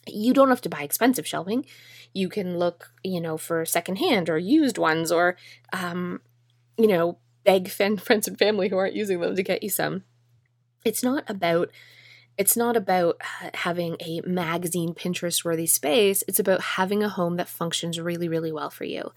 you 0.06 0.32
don't 0.32 0.48
have 0.48 0.60
to 0.62 0.68
buy 0.68 0.82
expensive 0.82 1.26
shelving. 1.26 1.66
You 2.12 2.28
can 2.28 2.58
look, 2.58 2.92
you 3.02 3.20
know, 3.20 3.36
for 3.36 3.64
secondhand 3.64 4.28
or 4.28 4.38
used 4.38 4.78
ones 4.78 5.12
or, 5.12 5.36
um, 5.72 6.20
you 6.76 6.86
know, 6.86 7.18
beg 7.44 7.68
friends 7.70 8.28
and 8.28 8.38
family 8.38 8.68
who 8.68 8.78
aren't 8.78 8.96
using 8.96 9.20
them 9.20 9.36
to 9.36 9.42
get 9.42 9.62
you 9.62 9.70
some. 9.70 10.04
It's 10.84 11.02
not 11.02 11.28
about 11.28 11.70
it's 12.38 12.56
not 12.56 12.74
about 12.74 13.20
having 13.52 13.96
a 14.00 14.22
magazine 14.24 14.94
Pinterest 14.94 15.44
worthy 15.44 15.66
space. 15.66 16.24
It's 16.26 16.38
about 16.38 16.62
having 16.62 17.02
a 17.02 17.08
home 17.10 17.36
that 17.36 17.48
functions 17.50 18.00
really, 18.00 18.30
really 18.30 18.50
well 18.50 18.70
for 18.70 18.84
you 18.84 19.12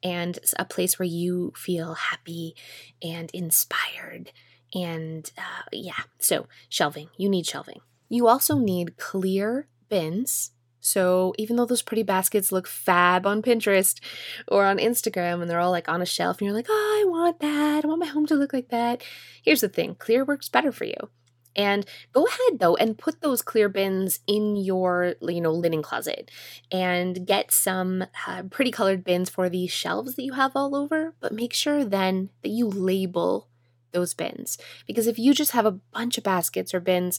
and 0.00 0.38
a 0.56 0.64
place 0.64 0.96
where 0.96 1.06
you 1.06 1.52
feel 1.56 1.94
happy 1.94 2.54
and 3.02 3.32
inspired. 3.32 4.30
And 4.72 5.28
uh, 5.36 5.64
yeah, 5.72 6.04
so 6.20 6.46
shelving, 6.68 7.08
you 7.16 7.28
need 7.28 7.46
shelving. 7.46 7.80
You 8.08 8.28
also 8.28 8.56
need 8.58 8.96
clear 8.96 9.66
bins. 9.88 10.52
So 10.80 11.34
even 11.38 11.56
though 11.56 11.66
those 11.66 11.82
pretty 11.82 12.02
baskets 12.02 12.52
look 12.52 12.66
fab 12.66 13.26
on 13.26 13.42
Pinterest 13.42 14.00
or 14.46 14.64
on 14.64 14.78
Instagram 14.78 15.42
and 15.42 15.50
they're 15.50 15.60
all 15.60 15.70
like 15.70 15.88
on 15.88 16.00
a 16.00 16.06
shelf 16.06 16.38
and 16.38 16.46
you're 16.46 16.56
like, 16.56 16.68
oh, 16.68 17.02
I 17.02 17.08
want 17.08 17.40
that. 17.40 17.84
I 17.84 17.88
want 17.88 18.00
my 18.00 18.06
home 18.06 18.26
to 18.26 18.34
look 18.34 18.52
like 18.52 18.68
that. 18.68 19.02
Here's 19.42 19.60
the 19.60 19.68
thing 19.68 19.96
clear 19.96 20.24
works 20.24 20.48
better 20.48 20.72
for 20.72 20.84
you. 20.84 21.10
And 21.56 21.84
go 22.12 22.24
ahead 22.24 22.60
though 22.60 22.76
and 22.76 22.96
put 22.96 23.20
those 23.20 23.42
clear 23.42 23.68
bins 23.68 24.20
in 24.28 24.56
your, 24.56 25.14
you 25.20 25.40
know, 25.40 25.50
linen 25.52 25.82
closet 25.82 26.30
and 26.70 27.26
get 27.26 27.50
some 27.50 28.04
uh, 28.26 28.44
pretty 28.44 28.70
colored 28.70 29.02
bins 29.02 29.28
for 29.28 29.48
the 29.48 29.66
shelves 29.66 30.14
that 30.14 30.22
you 30.22 30.34
have 30.34 30.52
all 30.54 30.76
over. 30.76 31.14
But 31.20 31.32
make 31.32 31.52
sure 31.52 31.84
then 31.84 32.30
that 32.42 32.50
you 32.50 32.68
label 32.68 33.48
those 33.92 34.14
bins 34.14 34.58
because 34.86 35.06
if 35.06 35.18
you 35.18 35.32
just 35.34 35.52
have 35.52 35.66
a 35.66 35.72
bunch 35.72 36.18
of 36.18 36.24
baskets 36.24 36.74
or 36.74 36.80
bins 36.80 37.18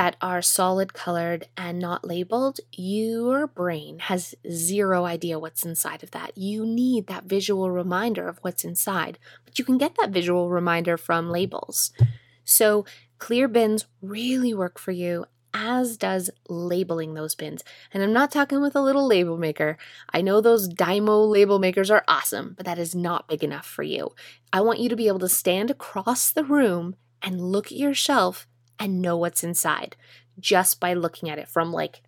that 0.00 0.16
are 0.22 0.40
solid 0.40 0.94
colored 0.94 1.46
and 1.58 1.78
not 1.78 2.06
labeled, 2.06 2.58
your 2.72 3.46
brain 3.46 3.98
has 3.98 4.34
zero 4.50 5.04
idea 5.04 5.38
what's 5.38 5.62
inside 5.62 6.02
of 6.02 6.10
that. 6.12 6.38
You 6.38 6.64
need 6.64 7.06
that 7.08 7.24
visual 7.24 7.70
reminder 7.70 8.26
of 8.26 8.38
what's 8.38 8.64
inside, 8.64 9.18
but 9.44 9.58
you 9.58 9.64
can 9.66 9.76
get 9.76 9.96
that 9.96 10.08
visual 10.08 10.48
reminder 10.48 10.96
from 10.96 11.28
labels. 11.28 11.92
So, 12.44 12.86
clear 13.18 13.46
bins 13.46 13.84
really 14.00 14.54
work 14.54 14.78
for 14.78 14.90
you, 14.90 15.26
as 15.52 15.98
does 15.98 16.30
labeling 16.48 17.12
those 17.12 17.34
bins. 17.34 17.62
And 17.92 18.02
I'm 18.02 18.14
not 18.14 18.32
talking 18.32 18.62
with 18.62 18.74
a 18.74 18.80
little 18.80 19.06
label 19.06 19.36
maker. 19.36 19.76
I 20.14 20.22
know 20.22 20.40
those 20.40 20.66
Dymo 20.66 21.30
label 21.30 21.58
makers 21.58 21.90
are 21.90 22.04
awesome, 22.08 22.54
but 22.56 22.64
that 22.64 22.78
is 22.78 22.94
not 22.94 23.28
big 23.28 23.44
enough 23.44 23.66
for 23.66 23.82
you. 23.82 24.14
I 24.50 24.62
want 24.62 24.78
you 24.78 24.88
to 24.88 24.96
be 24.96 25.08
able 25.08 25.18
to 25.18 25.28
stand 25.28 25.70
across 25.70 26.30
the 26.30 26.44
room 26.44 26.96
and 27.20 27.38
look 27.52 27.66
at 27.66 27.76
your 27.76 27.92
shelf 27.92 28.46
and 28.80 29.02
know 29.02 29.16
what's 29.16 29.44
inside 29.44 29.94
just 30.40 30.80
by 30.80 30.94
looking 30.94 31.28
at 31.28 31.38
it 31.38 31.48
from 31.48 31.72
like 31.72 32.02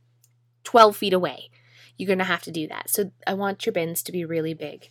12 0.65 0.97
feet 0.97 1.13
away. 1.13 1.51
You're 1.97 2.07
going 2.07 2.19
to 2.19 2.25
have 2.25 2.43
to 2.43 2.51
do 2.51 2.67
that. 2.69 2.91
So 2.91 3.13
I 3.27 3.35
want 3.35 3.65
your 3.67 3.73
bins 3.73 4.03
to 4.05 4.13
be 4.13 4.25
really 4.25 4.55
big. 4.55 4.89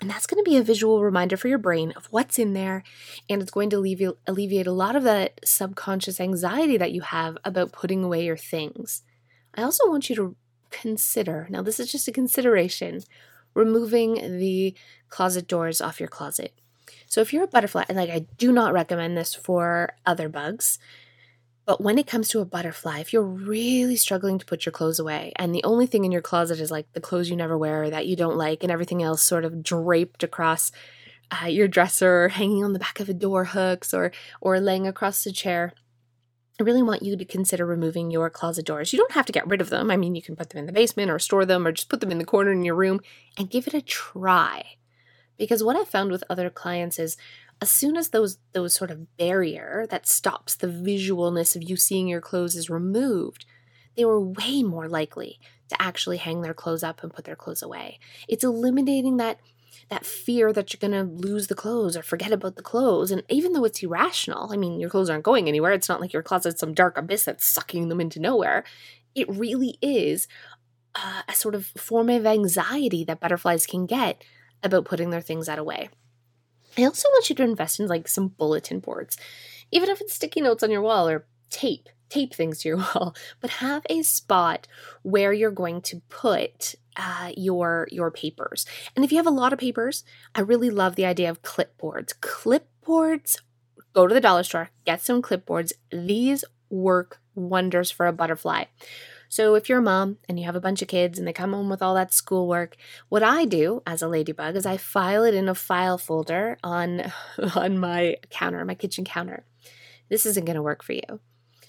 And 0.00 0.10
that's 0.10 0.26
going 0.26 0.42
to 0.42 0.48
be 0.48 0.56
a 0.56 0.62
visual 0.62 1.02
reminder 1.02 1.36
for 1.36 1.48
your 1.48 1.58
brain 1.58 1.92
of 1.96 2.06
what's 2.06 2.38
in 2.38 2.52
there. 2.52 2.84
And 3.28 3.40
it's 3.40 3.50
going 3.50 3.70
to 3.70 3.76
alleviate, 3.76 4.16
alleviate 4.26 4.66
a 4.66 4.72
lot 4.72 4.94
of 4.94 5.04
that 5.04 5.40
subconscious 5.44 6.20
anxiety 6.20 6.76
that 6.76 6.92
you 6.92 7.00
have 7.00 7.38
about 7.44 7.72
putting 7.72 8.04
away 8.04 8.24
your 8.24 8.36
things. 8.36 9.02
I 9.54 9.62
also 9.62 9.88
want 9.88 10.10
you 10.10 10.16
to 10.16 10.36
consider 10.70 11.46
now, 11.50 11.62
this 11.62 11.80
is 11.80 11.90
just 11.90 12.08
a 12.08 12.12
consideration 12.12 13.02
removing 13.54 14.38
the 14.38 14.74
closet 15.08 15.48
doors 15.48 15.80
off 15.80 15.98
your 15.98 16.08
closet. 16.08 16.52
So 17.08 17.20
if 17.20 17.32
you're 17.32 17.44
a 17.44 17.48
butterfly, 17.48 17.84
and 17.88 17.96
like 17.96 18.10
I 18.10 18.26
do 18.36 18.52
not 18.52 18.72
recommend 18.72 19.16
this 19.16 19.34
for 19.34 19.96
other 20.06 20.28
bugs, 20.28 20.78
but 21.64 21.80
when 21.80 21.98
it 21.98 22.06
comes 22.06 22.28
to 22.28 22.40
a 22.40 22.46
butterfly, 22.46 23.00
if 23.00 23.12
you're 23.12 23.22
really 23.22 23.96
struggling 23.96 24.38
to 24.38 24.46
put 24.46 24.64
your 24.64 24.72
clothes 24.72 24.98
away 24.98 25.32
and 25.36 25.54
the 25.54 25.64
only 25.64 25.86
thing 25.86 26.04
in 26.04 26.12
your 26.12 26.22
closet 26.22 26.60
is 26.60 26.70
like 26.70 26.90
the 26.92 27.00
clothes 27.00 27.28
you 27.28 27.36
never 27.36 27.58
wear 27.58 27.90
that 27.90 28.06
you 28.06 28.16
don't 28.16 28.36
like 28.36 28.62
and 28.62 28.72
everything 28.72 29.02
else 29.02 29.22
sort 29.22 29.44
of 29.44 29.62
draped 29.62 30.22
across 30.22 30.70
uh, 31.30 31.46
your 31.46 31.68
dresser, 31.68 32.24
or 32.24 32.28
hanging 32.28 32.64
on 32.64 32.72
the 32.72 32.78
back 32.78 33.00
of 33.00 33.08
a 33.08 33.14
door 33.14 33.44
hooks 33.44 33.92
or 33.92 34.12
or 34.40 34.60
laying 34.60 34.86
across 34.86 35.24
the 35.24 35.32
chair, 35.32 35.72
I 36.58 36.64
really 36.64 36.82
want 36.82 37.02
you 37.02 37.16
to 37.16 37.24
consider 37.24 37.64
removing 37.66 38.10
your 38.10 38.30
closet 38.30 38.66
doors. 38.66 38.92
You 38.92 38.98
don't 38.98 39.12
have 39.12 39.26
to 39.26 39.32
get 39.32 39.46
rid 39.46 39.60
of 39.60 39.70
them. 39.70 39.90
I 39.90 39.96
mean, 39.96 40.14
you 40.14 40.22
can 40.22 40.36
put 40.36 40.50
them 40.50 40.58
in 40.58 40.66
the 40.66 40.72
basement 40.72 41.10
or 41.10 41.18
store 41.18 41.44
them 41.44 41.66
or 41.66 41.72
just 41.72 41.88
put 41.88 42.00
them 42.00 42.10
in 42.10 42.18
the 42.18 42.24
corner 42.24 42.50
in 42.50 42.64
your 42.64 42.74
room 42.74 43.00
and 43.36 43.50
give 43.50 43.66
it 43.66 43.74
a 43.74 43.82
try. 43.82 44.77
Because 45.38 45.62
what 45.62 45.76
I've 45.76 45.88
found 45.88 46.10
with 46.10 46.24
other 46.28 46.50
clients 46.50 46.98
is 46.98 47.16
as 47.60 47.70
soon 47.70 47.96
as 47.96 48.10
those 48.10 48.38
those 48.52 48.74
sort 48.74 48.90
of 48.90 49.16
barrier 49.16 49.86
that 49.90 50.06
stops 50.06 50.54
the 50.54 50.66
visualness 50.66 51.56
of 51.56 51.62
you 51.62 51.76
seeing 51.76 52.08
your 52.08 52.20
clothes 52.20 52.56
is 52.56 52.70
removed, 52.70 53.46
they 53.96 54.04
were 54.04 54.20
way 54.20 54.62
more 54.62 54.88
likely 54.88 55.40
to 55.68 55.80
actually 55.80 56.18
hang 56.18 56.40
their 56.40 56.54
clothes 56.54 56.82
up 56.82 57.02
and 57.02 57.12
put 57.12 57.24
their 57.24 57.36
clothes 57.36 57.62
away. 57.62 57.98
It's 58.26 58.44
eliminating 58.44 59.16
that 59.18 59.40
that 59.90 60.04
fear 60.04 60.52
that 60.52 60.72
you're 60.72 60.88
going 60.90 61.06
to 61.06 61.12
lose 61.14 61.46
the 61.46 61.54
clothes 61.54 61.96
or 61.96 62.02
forget 62.02 62.32
about 62.32 62.56
the 62.56 62.62
clothes. 62.62 63.10
And 63.10 63.22
even 63.28 63.52
though 63.52 63.64
it's 63.64 63.82
irrational, 63.82 64.52
I 64.52 64.56
mean, 64.56 64.80
your 64.80 64.90
clothes 64.90 65.08
aren't 65.08 65.24
going 65.24 65.48
anywhere. 65.48 65.72
It's 65.72 65.88
not 65.88 66.00
like 66.00 66.12
your 66.12 66.22
closet's 66.22 66.60
some 66.60 66.74
dark 66.74 66.98
abyss 66.98 67.24
that's 67.24 67.46
sucking 67.46 67.88
them 67.88 68.00
into 68.00 68.20
nowhere. 68.20 68.64
It 69.14 69.28
really 69.30 69.78
is 69.80 70.28
uh, 70.94 71.22
a 71.28 71.34
sort 71.34 71.54
of 71.54 71.66
form 71.76 72.10
of 72.10 72.26
anxiety 72.26 73.04
that 73.04 73.20
butterflies 73.20 73.66
can 73.66 73.86
get 73.86 74.22
about 74.62 74.84
putting 74.84 75.10
their 75.10 75.20
things 75.20 75.48
out 75.48 75.58
away. 75.58 75.88
I 76.76 76.84
also 76.84 77.08
want 77.08 77.28
you 77.28 77.36
to 77.36 77.42
invest 77.42 77.80
in 77.80 77.86
like 77.86 78.08
some 78.08 78.28
bulletin 78.28 78.80
boards, 78.80 79.16
even 79.70 79.88
if 79.88 80.00
it's 80.00 80.14
sticky 80.14 80.40
notes 80.40 80.62
on 80.62 80.70
your 80.70 80.82
wall 80.82 81.08
or 81.08 81.26
tape 81.50 81.88
tape 82.08 82.34
things 82.34 82.60
to 82.60 82.68
your 82.68 82.76
wall, 82.94 83.14
but 83.40 83.50
have 83.50 83.84
a 83.88 84.02
spot 84.02 84.66
where 85.02 85.32
you're 85.32 85.50
going 85.50 85.80
to 85.82 86.00
put 86.08 86.74
uh, 86.96 87.32
your 87.36 87.88
your 87.90 88.10
papers. 88.10 88.66
And 88.96 89.04
if 89.04 89.12
you 89.12 89.18
have 89.18 89.26
a 89.26 89.30
lot 89.30 89.52
of 89.52 89.58
papers, 89.58 90.04
I 90.34 90.40
really 90.40 90.70
love 90.70 90.96
the 90.96 91.06
idea 91.06 91.30
of 91.30 91.42
clipboards. 91.42 92.14
Clipboards. 92.20 93.36
Go 93.94 94.06
to 94.06 94.14
the 94.14 94.20
dollar 94.20 94.42
store, 94.42 94.70
get 94.84 95.00
some 95.00 95.22
clipboards. 95.22 95.72
These 95.90 96.44
work 96.70 97.20
wonders 97.34 97.90
for 97.90 98.06
a 98.06 98.12
butterfly. 98.12 98.64
So 99.28 99.54
if 99.54 99.68
you're 99.68 99.78
a 99.78 99.82
mom 99.82 100.18
and 100.28 100.38
you 100.38 100.46
have 100.46 100.56
a 100.56 100.60
bunch 100.60 100.82
of 100.82 100.88
kids 100.88 101.18
and 101.18 101.28
they 101.28 101.32
come 101.32 101.52
home 101.52 101.68
with 101.68 101.82
all 101.82 101.94
that 101.94 102.14
schoolwork, 102.14 102.76
what 103.08 103.22
I 103.22 103.44
do 103.44 103.82
as 103.86 104.02
a 104.02 104.08
ladybug 104.08 104.56
is 104.56 104.66
I 104.66 104.76
file 104.76 105.24
it 105.24 105.34
in 105.34 105.48
a 105.48 105.54
file 105.54 105.98
folder 105.98 106.58
on 106.62 107.12
on 107.54 107.78
my 107.78 108.16
counter, 108.30 108.64
my 108.64 108.74
kitchen 108.74 109.04
counter. 109.04 109.44
This 110.08 110.24
isn't 110.24 110.46
going 110.46 110.56
to 110.56 110.62
work 110.62 110.82
for 110.82 110.94
you. 110.94 111.20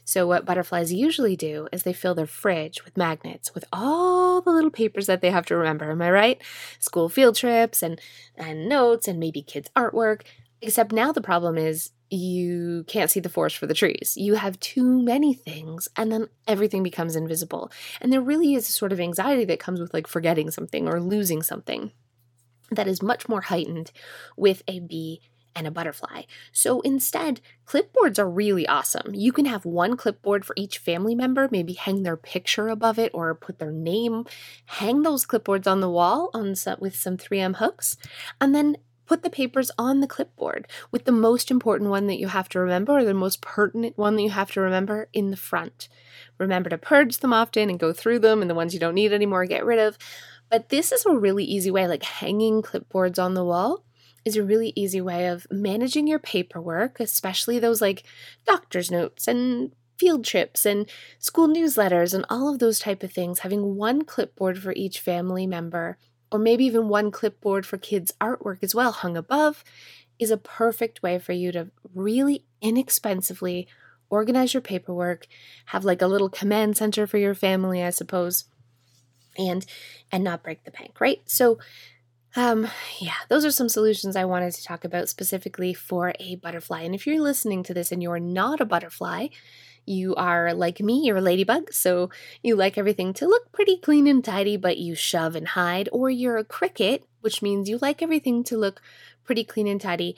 So 0.05 0.25
what 0.25 0.43
butterflies 0.43 0.91
usually 0.91 1.35
do 1.35 1.67
is 1.71 1.83
they 1.83 1.93
fill 1.93 2.15
their 2.15 2.25
fridge 2.25 2.83
with 2.83 2.97
magnets 2.97 3.53
with 3.53 3.63
all 3.71 4.41
the 4.41 4.49
little 4.49 4.71
papers 4.71 5.05
that 5.05 5.21
they 5.21 5.29
have 5.29 5.45
to 5.47 5.55
remember. 5.55 5.91
Am 5.91 6.01
I 6.01 6.09
right? 6.09 6.41
School 6.79 7.09
field 7.09 7.35
trips 7.35 7.83
and 7.83 8.01
and 8.35 8.67
notes 8.67 9.07
and 9.07 9.19
maybe 9.19 9.43
kids 9.43 9.69
artwork. 9.75 10.21
Except 10.61 10.91
now 10.91 11.11
the 11.11 11.21
problem 11.21 11.57
is 11.57 11.91
you 12.09 12.83
can't 12.87 13.09
see 13.09 13.19
the 13.19 13.29
forest 13.29 13.57
for 13.57 13.67
the 13.67 13.73
trees. 13.73 14.15
You 14.17 14.35
have 14.35 14.59
too 14.59 15.01
many 15.01 15.33
things, 15.33 15.87
and 15.95 16.11
then 16.11 16.27
everything 16.47 16.83
becomes 16.83 17.15
invisible. 17.15 17.71
And 18.01 18.11
there 18.11 18.21
really 18.21 18.55
is 18.55 18.67
a 18.67 18.73
sort 18.73 18.91
of 18.91 18.99
anxiety 18.99 19.45
that 19.45 19.59
comes 19.59 19.79
with 19.79 19.93
like 19.93 20.07
forgetting 20.07 20.51
something 20.51 20.87
or 20.87 20.99
losing 20.99 21.41
something 21.41 21.91
that 22.71 22.87
is 22.87 23.01
much 23.01 23.29
more 23.29 23.41
heightened 23.41 23.91
with 24.35 24.63
a 24.67 24.79
bee 24.79 25.21
and 25.55 25.65
a 25.67 25.71
butterfly. 25.71 26.23
So 26.51 26.81
instead, 26.81 27.41
clipboards 27.65 28.19
are 28.19 28.29
really 28.29 28.67
awesome. 28.67 29.13
You 29.13 29.31
can 29.31 29.45
have 29.45 29.65
one 29.65 29.97
clipboard 29.97 30.45
for 30.45 30.53
each 30.55 30.77
family 30.77 31.15
member, 31.15 31.49
maybe 31.51 31.73
hang 31.73 32.03
their 32.03 32.17
picture 32.17 32.69
above 32.69 32.99
it 32.99 33.11
or 33.13 33.33
put 33.35 33.59
their 33.59 33.71
name. 33.71 34.25
Hang 34.65 35.01
those 35.01 35.25
clipboards 35.25 35.67
on 35.67 35.79
the 35.79 35.89
wall 35.89 36.29
on 36.33 36.55
some, 36.55 36.77
with 36.79 36.95
some 36.95 37.17
3M 37.17 37.55
hooks, 37.55 37.97
and 38.39 38.53
then 38.53 38.77
put 39.09 39.23
the 39.23 39.29
papers 39.29 39.71
on 39.75 40.01
the 40.01 40.07
clipboard 40.07 40.67
with 40.91 41.05
the 41.05 41.11
most 41.11 41.49
important 41.49 41.89
one 41.89 42.05
that 42.05 42.19
you 42.19 42.27
have 42.27 42.47
to 42.47 42.59
remember 42.59 42.99
or 42.99 43.03
the 43.03 43.11
most 43.11 43.41
pertinent 43.41 43.97
one 43.97 44.15
that 44.15 44.21
you 44.21 44.29
have 44.29 44.51
to 44.51 44.61
remember 44.61 45.09
in 45.13 45.31
the 45.31 45.35
front. 45.35 45.89
Remember 46.37 46.69
to 46.69 46.77
purge 46.77 47.17
them 47.17 47.33
often 47.33 47.71
and 47.71 47.79
go 47.79 47.91
through 47.91 48.19
them, 48.19 48.41
and 48.41 48.49
the 48.49 48.55
ones 48.55 48.71
you 48.71 48.79
don't 48.79 48.93
need 48.93 49.11
anymore, 49.11 49.45
get 49.45 49.65
rid 49.65 49.79
of. 49.79 49.97
But 50.51 50.69
this 50.69 50.91
is 50.91 51.07
a 51.07 51.17
really 51.17 51.43
easy 51.43 51.71
way, 51.71 51.87
like 51.87 52.03
hanging 52.03 52.61
clipboards 52.61 53.21
on 53.21 53.33
the 53.33 53.43
wall 53.43 53.83
is 54.25 54.37
a 54.37 54.43
really 54.43 54.73
easy 54.75 55.01
way 55.01 55.27
of 55.27 55.47
managing 55.49 56.05
your 56.05 56.19
paperwork, 56.19 56.99
especially 56.99 57.57
those 57.57 57.81
like 57.81 58.03
doctor's 58.45 58.91
notes 58.91 59.27
and 59.27 59.71
field 59.97 60.23
trips 60.23 60.67
and 60.67 60.87
school 61.17 61.47
newsletters 61.47 62.13
and 62.13 62.25
all 62.29 62.47
of 62.47 62.59
those 62.59 62.79
type 62.79 63.01
of 63.01 63.11
things 63.11 63.39
having 63.39 63.75
one 63.75 64.03
clipboard 64.03 64.59
for 64.59 64.71
each 64.73 64.99
family 64.99 65.47
member 65.47 65.97
or 66.31 66.39
maybe 66.39 66.65
even 66.65 66.87
one 66.89 67.11
clipboard 67.11 67.65
for 67.65 67.77
kids' 67.77 68.13
artwork 68.21 68.63
as 68.63 68.75
well, 68.75 68.91
hung 68.91 69.17
above, 69.17 69.63
is 70.19 70.31
a 70.31 70.37
perfect 70.37 71.01
way 71.01 71.17
for 71.17 71.33
you 71.33 71.51
to 71.51 71.69
really 71.95 72.43
inexpensively 72.61 73.67
organize 74.09 74.53
your 74.53 74.61
paperwork, 74.61 75.27
have 75.67 75.85
like 75.85 76.01
a 76.01 76.07
little 76.07 76.29
command 76.29 76.77
center 76.77 77.07
for 77.07 77.17
your 77.17 77.35
family, 77.35 77.83
I 77.83 77.89
suppose, 77.91 78.45
and 79.37 79.65
and 80.11 80.23
not 80.23 80.43
break 80.43 80.63
the 80.63 80.71
bank, 80.71 80.99
right? 80.99 81.21
So 81.25 81.59
um 82.35 82.67
yeah, 82.99 83.13
those 83.29 83.45
are 83.45 83.51
some 83.51 83.69
solutions 83.69 84.15
I 84.15 84.25
wanted 84.25 84.53
to 84.53 84.63
talk 84.63 84.83
about 84.83 85.09
specifically 85.09 85.73
for 85.73 86.13
a 86.19 86.35
butterfly. 86.35 86.81
And 86.81 86.93
if 86.93 87.07
you're 87.07 87.21
listening 87.21 87.63
to 87.63 87.73
this 87.73 87.91
and 87.91 88.03
you're 88.03 88.19
not 88.19 88.59
a 88.59 88.65
butterfly, 88.65 89.27
you 89.85 90.15
are 90.15 90.53
like 90.53 90.79
me, 90.79 91.01
you're 91.03 91.17
a 91.17 91.21
ladybug, 91.21 91.73
so 91.73 92.09
you 92.43 92.55
like 92.55 92.77
everything 92.77 93.13
to 93.13 93.27
look 93.27 93.51
pretty 93.51 93.77
clean 93.77 94.07
and 94.07 94.23
tidy, 94.23 94.57
but 94.57 94.77
you 94.77 94.95
shove 94.95 95.35
and 95.35 95.49
hide. 95.49 95.89
Or 95.91 96.09
you're 96.09 96.37
a 96.37 96.43
cricket, 96.43 97.05
which 97.21 97.41
means 97.41 97.69
you 97.69 97.77
like 97.81 98.01
everything 98.01 98.43
to 98.45 98.57
look 98.57 98.81
pretty 99.23 99.43
clean 99.43 99.67
and 99.67 99.79
tidy, 99.79 100.15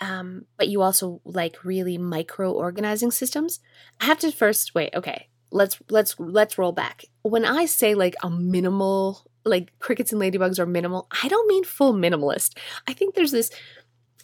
um, 0.00 0.46
but 0.56 0.68
you 0.68 0.82
also 0.82 1.20
like 1.24 1.64
really 1.64 1.98
micro 1.98 2.52
organizing 2.52 3.10
systems. 3.10 3.60
I 4.00 4.06
have 4.06 4.18
to 4.20 4.32
first 4.32 4.74
wait. 4.74 4.94
Okay, 4.94 5.28
let's 5.50 5.78
let's 5.90 6.18
let's 6.18 6.58
roll 6.58 6.72
back. 6.72 7.04
When 7.22 7.44
I 7.44 7.66
say 7.66 7.94
like 7.94 8.16
a 8.22 8.30
minimal, 8.30 9.30
like 9.44 9.72
crickets 9.78 10.12
and 10.12 10.20
ladybugs 10.20 10.58
are 10.58 10.66
minimal, 10.66 11.06
I 11.22 11.28
don't 11.28 11.48
mean 11.48 11.64
full 11.64 11.94
minimalist. 11.94 12.58
I 12.86 12.92
think 12.92 13.14
there's 13.14 13.32
this 13.32 13.50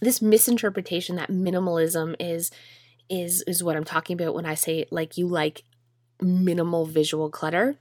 this 0.01 0.23
misinterpretation 0.23 1.17
that 1.17 1.31
minimalism 1.31 2.15
is 2.21 2.51
is 3.09 3.43
is 3.43 3.63
what 3.63 3.77
I'm 3.77 3.85
talking 3.85 4.21
about 4.21 4.35
when 4.35 4.47
I 4.47 4.55
say 4.55 4.87
like 4.91 5.17
you 5.17 5.27
like 5.27 5.65
minimal 6.21 6.87
visual 6.87 7.31
clutter. 7.31 7.77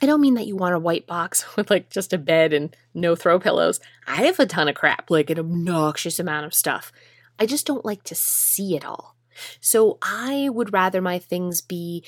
I 0.00 0.06
don't 0.06 0.20
mean 0.20 0.34
that 0.34 0.46
you 0.46 0.56
want 0.56 0.74
a 0.74 0.78
white 0.78 1.06
box 1.06 1.44
with 1.56 1.70
like 1.70 1.90
just 1.90 2.12
a 2.12 2.18
bed 2.18 2.52
and 2.52 2.74
no 2.94 3.16
throw 3.16 3.38
pillows. 3.38 3.80
I 4.06 4.24
have 4.26 4.38
a 4.38 4.46
ton 4.46 4.68
of 4.68 4.74
crap, 4.74 5.10
like 5.10 5.30
an 5.30 5.38
obnoxious 5.38 6.18
amount 6.18 6.46
of 6.46 6.54
stuff. 6.54 6.92
I 7.38 7.46
just 7.46 7.66
don't 7.66 7.84
like 7.84 8.02
to 8.04 8.14
see 8.14 8.76
it 8.76 8.84
all. 8.84 9.16
So 9.60 9.98
I 10.02 10.48
would 10.48 10.72
rather 10.72 11.00
my 11.00 11.18
things 11.18 11.60
be, 11.60 12.04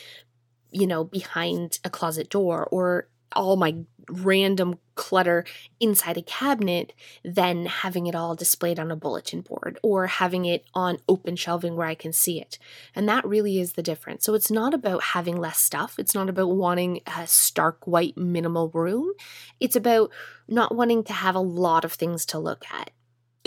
you 0.73 0.87
know, 0.87 1.05
behind 1.05 1.79
a 1.85 1.91
closet 1.91 2.29
door 2.29 2.67
or 2.71 3.09
all 3.35 3.57
my 3.57 3.77
random 4.09 4.79
clutter 4.95 5.45
inside 5.79 6.17
a 6.17 6.23
cabinet 6.23 6.93
than 7.25 7.67
having 7.67 8.07
it 8.07 8.15
all 8.15 8.35
displayed 8.35 8.79
on 8.79 8.91
a 8.91 8.97
bulletin 8.97 9.41
board 9.41 9.79
or 9.83 10.07
having 10.07 10.45
it 10.45 10.65
on 10.75 10.99
open 11.09 11.37
shelving 11.37 11.77
where 11.77 11.87
I 11.87 11.95
can 11.95 12.13
see 12.13 12.41
it. 12.41 12.59
And 12.95 13.09
that 13.09 13.27
really 13.27 13.61
is 13.61 13.73
the 13.75 13.83
difference. 13.83 14.25
So 14.25 14.35
it's 14.35 14.51
not 14.51 14.75
about 14.75 15.03
having 15.03 15.37
less 15.37 15.59
stuff, 15.59 15.99
it's 15.99 16.15
not 16.15 16.29
about 16.29 16.51
wanting 16.51 17.01
a 17.07 17.27
stark 17.27 17.87
white 17.87 18.17
minimal 18.17 18.71
room. 18.71 19.13
It's 19.59 19.77
about 19.77 20.11
not 20.49 20.75
wanting 20.75 21.05
to 21.05 21.13
have 21.13 21.35
a 21.35 21.41
lot 21.41 21.85
of 21.85 21.93
things 21.93 22.27
to 22.27 22.39
look 22.39 22.65
at. 22.73 22.91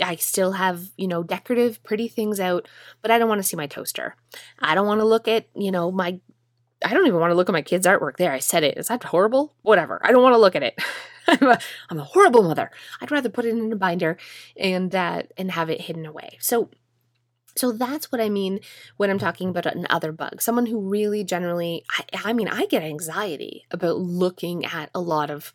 I 0.02 0.16
still 0.16 0.52
have, 0.52 0.90
you 0.96 1.06
know, 1.06 1.22
decorative, 1.22 1.82
pretty 1.84 2.08
things 2.08 2.40
out, 2.40 2.66
but 3.00 3.12
I 3.12 3.18
don't 3.18 3.28
want 3.28 3.38
to 3.40 3.46
see 3.46 3.56
my 3.56 3.68
toaster. 3.68 4.16
I 4.58 4.74
don't 4.74 4.88
want 4.88 5.00
to 5.00 5.06
look 5.06 5.28
at, 5.28 5.46
you 5.54 5.70
know, 5.70 5.92
my 5.92 6.18
I 6.84 6.92
don't 6.92 7.06
even 7.06 7.20
want 7.20 7.30
to 7.30 7.34
look 7.34 7.48
at 7.48 7.52
my 7.52 7.62
kids' 7.62 7.86
artwork. 7.86 8.16
There, 8.16 8.32
I 8.32 8.38
said 8.38 8.62
it. 8.62 8.78
Is 8.78 8.88
that 8.88 9.04
horrible? 9.04 9.54
Whatever. 9.62 10.00
I 10.02 10.12
don't 10.12 10.22
want 10.22 10.34
to 10.34 10.40
look 10.40 10.56
at 10.56 10.62
it. 10.62 10.78
I'm, 11.26 11.48
a, 11.48 11.58
I'm 11.90 11.98
a 11.98 12.04
horrible 12.04 12.42
mother. 12.42 12.70
I'd 13.00 13.10
rather 13.10 13.30
put 13.30 13.44
it 13.44 13.50
in 13.50 13.72
a 13.72 13.76
binder 13.76 14.18
and 14.56 14.94
uh, 14.94 15.22
and 15.36 15.50
have 15.52 15.70
it 15.70 15.82
hidden 15.82 16.06
away. 16.06 16.36
So 16.40 16.70
so 17.56 17.72
that's 17.72 18.10
what 18.10 18.20
I 18.20 18.28
mean 18.28 18.60
when 18.96 19.10
I'm 19.10 19.18
talking 19.18 19.48
about 19.48 19.66
an 19.66 19.86
other 19.88 20.12
bug. 20.12 20.42
Someone 20.42 20.66
who 20.66 20.80
really 20.80 21.24
generally, 21.24 21.84
I, 21.90 22.30
I 22.30 22.32
mean, 22.32 22.48
I 22.48 22.66
get 22.66 22.82
anxiety 22.82 23.64
about 23.70 23.98
looking 23.98 24.64
at 24.64 24.90
a 24.94 25.00
lot 25.00 25.30
of 25.30 25.52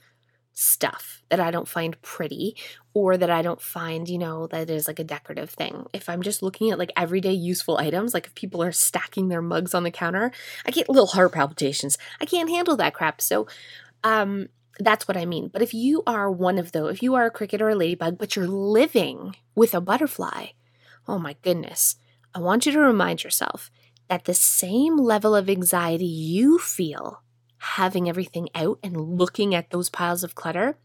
stuff 0.60 1.24
that 1.30 1.40
I 1.40 1.52
don't 1.52 1.68
find 1.68 2.00
pretty 2.02 2.56
or 2.94 3.16
that 3.16 3.30
I 3.30 3.42
don't 3.42 3.62
find, 3.62 4.10
you 4.10 4.18
know, 4.18 4.48
that 4.48 4.70
is 4.70 4.88
like 4.88 5.00
a 5.00 5.06
decorative 5.06 5.50
thing. 5.50 5.86
If 5.94 6.10
I'm 6.10 6.22
just 6.22 6.44
looking 6.44 6.70
at 6.70 6.78
like 6.78 6.92
everyday 6.98 7.32
useful 7.32 7.78
items, 7.78 8.14
like 8.14 8.26
if 8.26 8.36
people 8.36 8.62
are 8.62 8.74
stacking 8.74 9.30
their 9.30 9.42
mugs 9.42 9.74
on 9.74 9.84
the 9.84 9.92
counter, 9.92 10.32
I 10.66 10.72
get 10.72 10.90
little 10.90 11.08
heart 11.08 11.32
palpitations. 11.32 11.98
I 12.20 12.26
can't 12.26 12.50
handle 12.50 12.76
that 12.76 12.94
crap. 12.94 13.22
So, 13.22 13.48
um, 14.04 14.50
that's 14.80 15.08
what 15.08 15.18
I 15.18 15.26
mean. 15.26 15.50
But 15.50 15.62
if 15.62 15.74
you 15.74 16.04
are 16.08 16.32
one 16.32 16.58
of 16.58 16.72
those, 16.72 16.94
if 16.94 17.04
you 17.04 17.16
are 17.16 17.26
a 17.26 17.32
cricket 17.32 17.62
or 17.62 17.70
a 17.70 17.76
ladybug, 17.76 18.18
but 18.18 18.36
you're 18.36 18.48
living 18.48 19.36
with 19.56 19.74
a 19.74 19.82
butterfly, 19.82 20.48
oh 21.08 21.20
my 21.20 21.36
goodness, 21.42 21.98
I 22.34 22.40
want 22.40 22.66
you 22.66 22.72
to 22.72 22.80
remind 22.80 23.24
yourself 23.24 23.70
that 24.08 24.26
the 24.26 24.34
same 24.34 24.98
level 24.98 25.36
of 25.36 25.50
anxiety 25.50 26.06
you 26.06 26.60
feel 26.60 27.22
having 27.60 28.10
everything 28.10 28.50
out 28.56 28.80
and 28.84 29.18
looking 29.18 29.54
at 29.54 29.70
those 29.70 29.90
piles 29.90 30.24
of 30.24 30.36
clutter, 30.36 30.78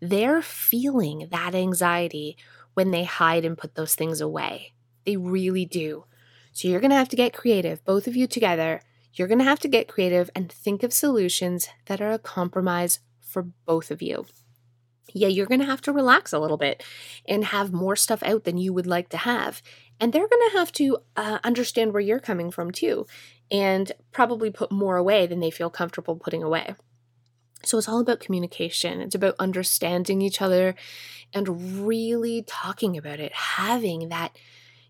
they're 0.00 0.42
feeling 0.42 1.28
that 1.30 1.54
anxiety 1.54 2.36
when 2.74 2.90
they 2.90 3.04
hide 3.04 3.44
and 3.44 3.58
put 3.58 3.74
those 3.74 3.94
things 3.94 4.20
away. 4.20 4.72
They 5.04 5.16
really 5.16 5.64
do. 5.64 6.04
So 6.52 6.68
you're 6.68 6.80
going 6.80 6.90
to 6.90 6.96
have 6.96 7.08
to 7.10 7.16
get 7.16 7.32
creative, 7.32 7.84
both 7.84 8.06
of 8.06 8.16
you 8.16 8.26
together. 8.26 8.82
You're 9.14 9.28
going 9.28 9.38
to 9.38 9.44
have 9.44 9.60
to 9.60 9.68
get 9.68 9.88
creative 9.88 10.30
and 10.34 10.50
think 10.50 10.82
of 10.82 10.92
solutions 10.92 11.68
that 11.86 12.00
are 12.00 12.12
a 12.12 12.18
compromise 12.18 13.00
for 13.20 13.42
both 13.42 13.90
of 13.90 14.02
you. 14.02 14.26
Yeah, 15.14 15.28
you're 15.28 15.46
going 15.46 15.60
to 15.60 15.66
have 15.66 15.82
to 15.82 15.92
relax 15.92 16.32
a 16.32 16.38
little 16.38 16.56
bit 16.56 16.82
and 17.26 17.44
have 17.46 17.72
more 17.72 17.96
stuff 17.96 18.22
out 18.22 18.44
than 18.44 18.56
you 18.56 18.72
would 18.72 18.86
like 18.86 19.08
to 19.10 19.18
have. 19.18 19.62
And 20.02 20.12
they're 20.12 20.26
going 20.28 20.50
to 20.50 20.58
have 20.58 20.72
to 20.72 20.98
uh, 21.14 21.38
understand 21.44 21.92
where 21.92 22.00
you're 22.00 22.18
coming 22.18 22.50
from 22.50 22.72
too 22.72 23.06
and 23.52 23.92
probably 24.10 24.50
put 24.50 24.72
more 24.72 24.96
away 24.96 25.28
than 25.28 25.38
they 25.38 25.50
feel 25.50 25.70
comfortable 25.70 26.16
putting 26.16 26.42
away. 26.42 26.74
So 27.64 27.78
it's 27.78 27.88
all 27.88 28.00
about 28.00 28.18
communication. 28.18 29.00
It's 29.00 29.14
about 29.14 29.36
understanding 29.38 30.20
each 30.20 30.42
other 30.42 30.74
and 31.32 31.86
really 31.86 32.42
talking 32.42 32.96
about 32.96 33.20
it, 33.20 33.32
having 33.32 34.08
that, 34.08 34.36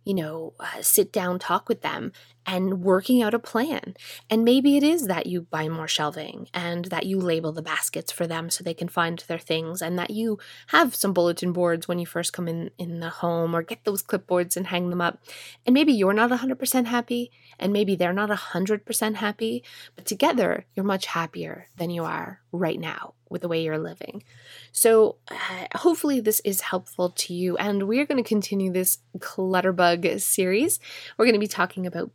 you 0.02 0.14
know, 0.14 0.54
uh, 0.58 0.80
sit 0.80 1.12
down 1.12 1.38
talk 1.38 1.68
with 1.68 1.82
them 1.82 2.12
and 2.46 2.82
working 2.82 3.22
out 3.22 3.34
a 3.34 3.38
plan. 3.38 3.94
And 4.28 4.44
maybe 4.44 4.76
it 4.76 4.82
is 4.82 5.06
that 5.06 5.26
you 5.26 5.42
buy 5.42 5.68
more 5.68 5.88
shelving 5.88 6.48
and 6.52 6.86
that 6.86 7.06
you 7.06 7.18
label 7.18 7.52
the 7.52 7.62
baskets 7.62 8.12
for 8.12 8.26
them 8.26 8.50
so 8.50 8.62
they 8.62 8.74
can 8.74 8.88
find 8.88 9.24
their 9.28 9.38
things 9.38 9.80
and 9.82 9.98
that 9.98 10.10
you 10.10 10.38
have 10.68 10.94
some 10.94 11.12
bulletin 11.12 11.52
boards 11.52 11.86
when 11.86 11.98
you 11.98 12.06
first 12.06 12.32
come 12.32 12.48
in 12.48 12.70
in 12.78 13.00
the 13.00 13.10
home 13.10 13.54
or 13.54 13.62
get 13.62 13.84
those 13.84 14.02
clipboards 14.02 14.56
and 14.56 14.68
hang 14.68 14.90
them 14.90 15.00
up. 15.00 15.22
And 15.66 15.74
maybe 15.74 15.92
you're 15.92 16.12
not 16.12 16.30
100% 16.30 16.86
happy 16.86 17.30
and 17.58 17.72
maybe 17.72 17.94
they're 17.94 18.12
not 18.12 18.30
100% 18.30 19.14
happy, 19.14 19.64
but 19.96 20.04
together 20.04 20.66
you're 20.74 20.84
much 20.84 21.06
happier 21.06 21.68
than 21.76 21.90
you 21.90 22.04
are 22.04 22.40
right 22.52 22.78
now 22.78 23.14
with 23.32 23.42
the 23.42 23.48
way 23.48 23.62
you're 23.62 23.78
living. 23.78 24.22
So, 24.70 25.16
uh, 25.28 25.66
hopefully, 25.74 26.20
this 26.20 26.40
is 26.44 26.60
helpful 26.60 27.10
to 27.10 27.34
you. 27.34 27.56
And 27.56 27.88
we're 27.88 28.06
going 28.06 28.22
to 28.22 28.28
continue 28.28 28.70
this 28.70 28.98
Clutterbug 29.18 30.20
series. 30.20 30.78
We're 31.16 31.24
going 31.24 31.34
to 31.34 31.40
be 31.40 31.48
talking 31.48 31.86
about 31.86 32.10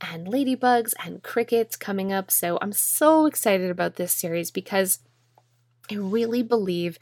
and 0.00 0.26
ladybugs 0.26 0.94
and 1.04 1.22
crickets 1.22 1.76
coming 1.76 2.12
up. 2.12 2.30
So, 2.30 2.58
I'm 2.60 2.72
so 2.72 3.26
excited 3.26 3.70
about 3.70 3.96
this 3.96 4.12
series 4.12 4.50
because 4.50 5.00
I 5.90 5.94
really 5.94 6.42
believe 6.42 6.98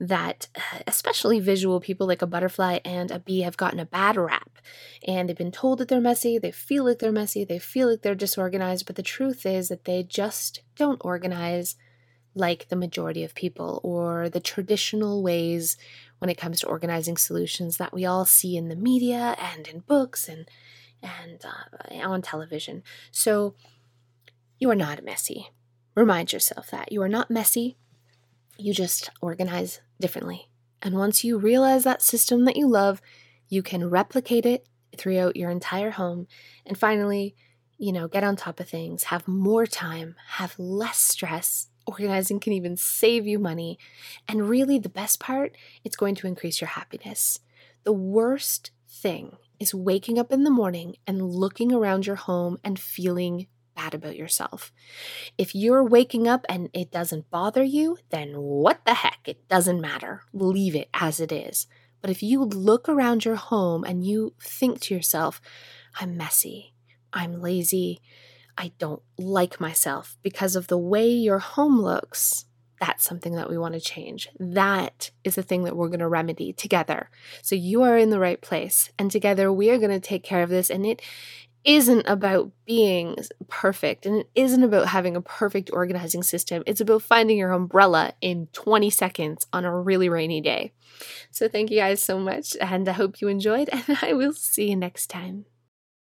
that 0.00 0.48
uh, 0.56 0.78
especially 0.86 1.40
visual 1.40 1.78
people 1.78 2.06
like 2.06 2.22
a 2.22 2.26
butterfly 2.26 2.78
and 2.84 3.10
a 3.10 3.18
bee 3.18 3.42
have 3.42 3.58
gotten 3.58 3.78
a 3.78 3.84
bad 3.84 4.16
rap 4.16 4.58
and 5.06 5.28
they've 5.28 5.36
been 5.36 5.52
told 5.52 5.78
that 5.78 5.88
they're 5.88 6.00
messy 6.00 6.38
they 6.38 6.50
feel 6.50 6.84
like 6.84 6.98
they're 6.98 7.12
messy 7.12 7.44
they 7.44 7.58
feel 7.58 7.90
like 7.90 8.00
they're 8.00 8.14
disorganized 8.14 8.86
but 8.86 8.96
the 8.96 9.02
truth 9.02 9.44
is 9.44 9.68
that 9.68 9.84
they 9.84 10.02
just 10.02 10.62
don't 10.74 11.02
organize 11.04 11.76
like 12.34 12.68
the 12.68 12.76
majority 12.76 13.22
of 13.24 13.34
people 13.34 13.78
or 13.82 14.30
the 14.30 14.40
traditional 14.40 15.22
ways 15.22 15.76
when 16.18 16.30
it 16.30 16.38
comes 16.38 16.60
to 16.60 16.66
organizing 16.66 17.18
solutions 17.18 17.76
that 17.76 17.92
we 17.92 18.06
all 18.06 18.24
see 18.24 18.56
in 18.56 18.68
the 18.68 18.76
media 18.76 19.36
and 19.38 19.68
in 19.68 19.80
books 19.80 20.28
and 20.28 20.48
and 21.02 21.44
uh, 21.44 22.06
on 22.06 22.22
television. 22.22 22.82
So 23.10 23.54
you 24.58 24.70
are 24.70 24.76
not 24.76 25.04
messy. 25.04 25.50
Remind 25.94 26.32
yourself 26.32 26.70
that 26.70 26.92
you 26.92 27.02
are 27.02 27.08
not 27.08 27.30
messy. 27.30 27.76
You 28.58 28.74
just 28.74 29.10
organize 29.20 29.80
differently. 30.00 30.48
And 30.82 30.94
once 30.94 31.24
you 31.24 31.38
realize 31.38 31.84
that 31.84 32.02
system 32.02 32.44
that 32.44 32.56
you 32.56 32.68
love, 32.68 33.02
you 33.48 33.62
can 33.62 33.90
replicate 33.90 34.46
it 34.46 34.66
throughout 34.96 35.36
your 35.36 35.50
entire 35.50 35.90
home. 35.90 36.26
And 36.64 36.78
finally, 36.78 37.34
you 37.78 37.92
know, 37.92 38.08
get 38.08 38.24
on 38.24 38.36
top 38.36 38.60
of 38.60 38.68
things, 38.68 39.04
have 39.04 39.26
more 39.26 39.66
time, 39.66 40.16
have 40.26 40.58
less 40.58 40.98
stress, 40.98 41.70
Organizing 41.90 42.38
can 42.38 42.52
even 42.52 42.76
save 42.76 43.26
you 43.26 43.38
money. 43.38 43.78
And 44.28 44.48
really, 44.48 44.78
the 44.78 44.88
best 44.88 45.18
part, 45.18 45.56
it's 45.82 45.96
going 45.96 46.14
to 46.16 46.26
increase 46.26 46.60
your 46.60 46.68
happiness. 46.68 47.40
The 47.82 47.92
worst 47.92 48.70
thing 48.88 49.36
is 49.60 49.74
waking 49.74 50.18
up 50.18 50.32
in 50.32 50.42
the 50.42 50.50
morning 50.50 50.96
and 51.06 51.22
looking 51.22 51.72
around 51.72 52.06
your 52.06 52.16
home 52.16 52.58
and 52.64 52.80
feeling 52.80 53.46
bad 53.76 53.94
about 53.94 54.16
yourself. 54.16 54.72
If 55.38 55.54
you're 55.54 55.84
waking 55.84 56.26
up 56.26 56.44
and 56.48 56.70
it 56.72 56.90
doesn't 56.90 57.30
bother 57.30 57.62
you, 57.62 57.98
then 58.08 58.32
what 58.34 58.80
the 58.84 58.94
heck? 58.94 59.20
It 59.26 59.46
doesn't 59.48 59.80
matter. 59.80 60.22
Leave 60.32 60.74
it 60.74 60.88
as 60.92 61.20
it 61.20 61.30
is. 61.30 61.66
But 62.00 62.10
if 62.10 62.22
you 62.22 62.44
look 62.44 62.88
around 62.88 63.24
your 63.24 63.36
home 63.36 63.84
and 63.84 64.04
you 64.04 64.34
think 64.40 64.80
to 64.80 64.94
yourself, 64.94 65.40
I'm 66.00 66.16
messy, 66.16 66.74
I'm 67.12 67.40
lazy, 67.40 68.00
I 68.56 68.72
don't 68.78 69.02
like 69.18 69.60
myself 69.60 70.16
because 70.22 70.56
of 70.56 70.68
the 70.68 70.78
way 70.78 71.08
your 71.08 71.38
home 71.38 71.80
looks, 71.80 72.46
that's 72.80 73.04
something 73.04 73.34
that 73.34 73.50
we 73.50 73.58
want 73.58 73.74
to 73.74 73.80
change. 73.80 74.28
That 74.38 75.10
is 75.22 75.34
the 75.34 75.42
thing 75.42 75.64
that 75.64 75.76
we're 75.76 75.88
going 75.88 76.00
to 76.00 76.08
remedy 76.08 76.52
together. 76.52 77.10
So 77.42 77.54
you 77.54 77.82
are 77.82 77.96
in 77.96 78.10
the 78.10 78.18
right 78.18 78.40
place, 78.40 78.90
and 78.98 79.10
together 79.10 79.52
we 79.52 79.70
are 79.70 79.78
going 79.78 79.90
to 79.90 80.00
take 80.00 80.24
care 80.24 80.42
of 80.42 80.48
this. 80.48 80.70
And 80.70 80.86
it 80.86 81.02
isn't 81.62 82.06
about 82.06 82.50
being 82.64 83.16
perfect, 83.48 84.06
and 84.06 84.16
it 84.16 84.30
isn't 84.34 84.64
about 84.64 84.88
having 84.88 85.14
a 85.14 85.20
perfect 85.20 85.70
organizing 85.72 86.22
system. 86.22 86.62
It's 86.66 86.80
about 86.80 87.02
finding 87.02 87.36
your 87.36 87.52
umbrella 87.52 88.14
in 88.22 88.48
20 88.52 88.88
seconds 88.88 89.46
on 89.52 89.66
a 89.66 89.78
really 89.78 90.08
rainy 90.08 90.40
day. 90.40 90.72
So 91.30 91.48
thank 91.48 91.70
you 91.70 91.78
guys 91.78 92.02
so 92.02 92.18
much, 92.18 92.56
and 92.60 92.88
I 92.88 92.92
hope 92.92 93.20
you 93.20 93.28
enjoyed, 93.28 93.68
and 93.72 93.98
I 94.00 94.14
will 94.14 94.32
see 94.32 94.70
you 94.70 94.76
next 94.76 95.08
time. 95.08 95.44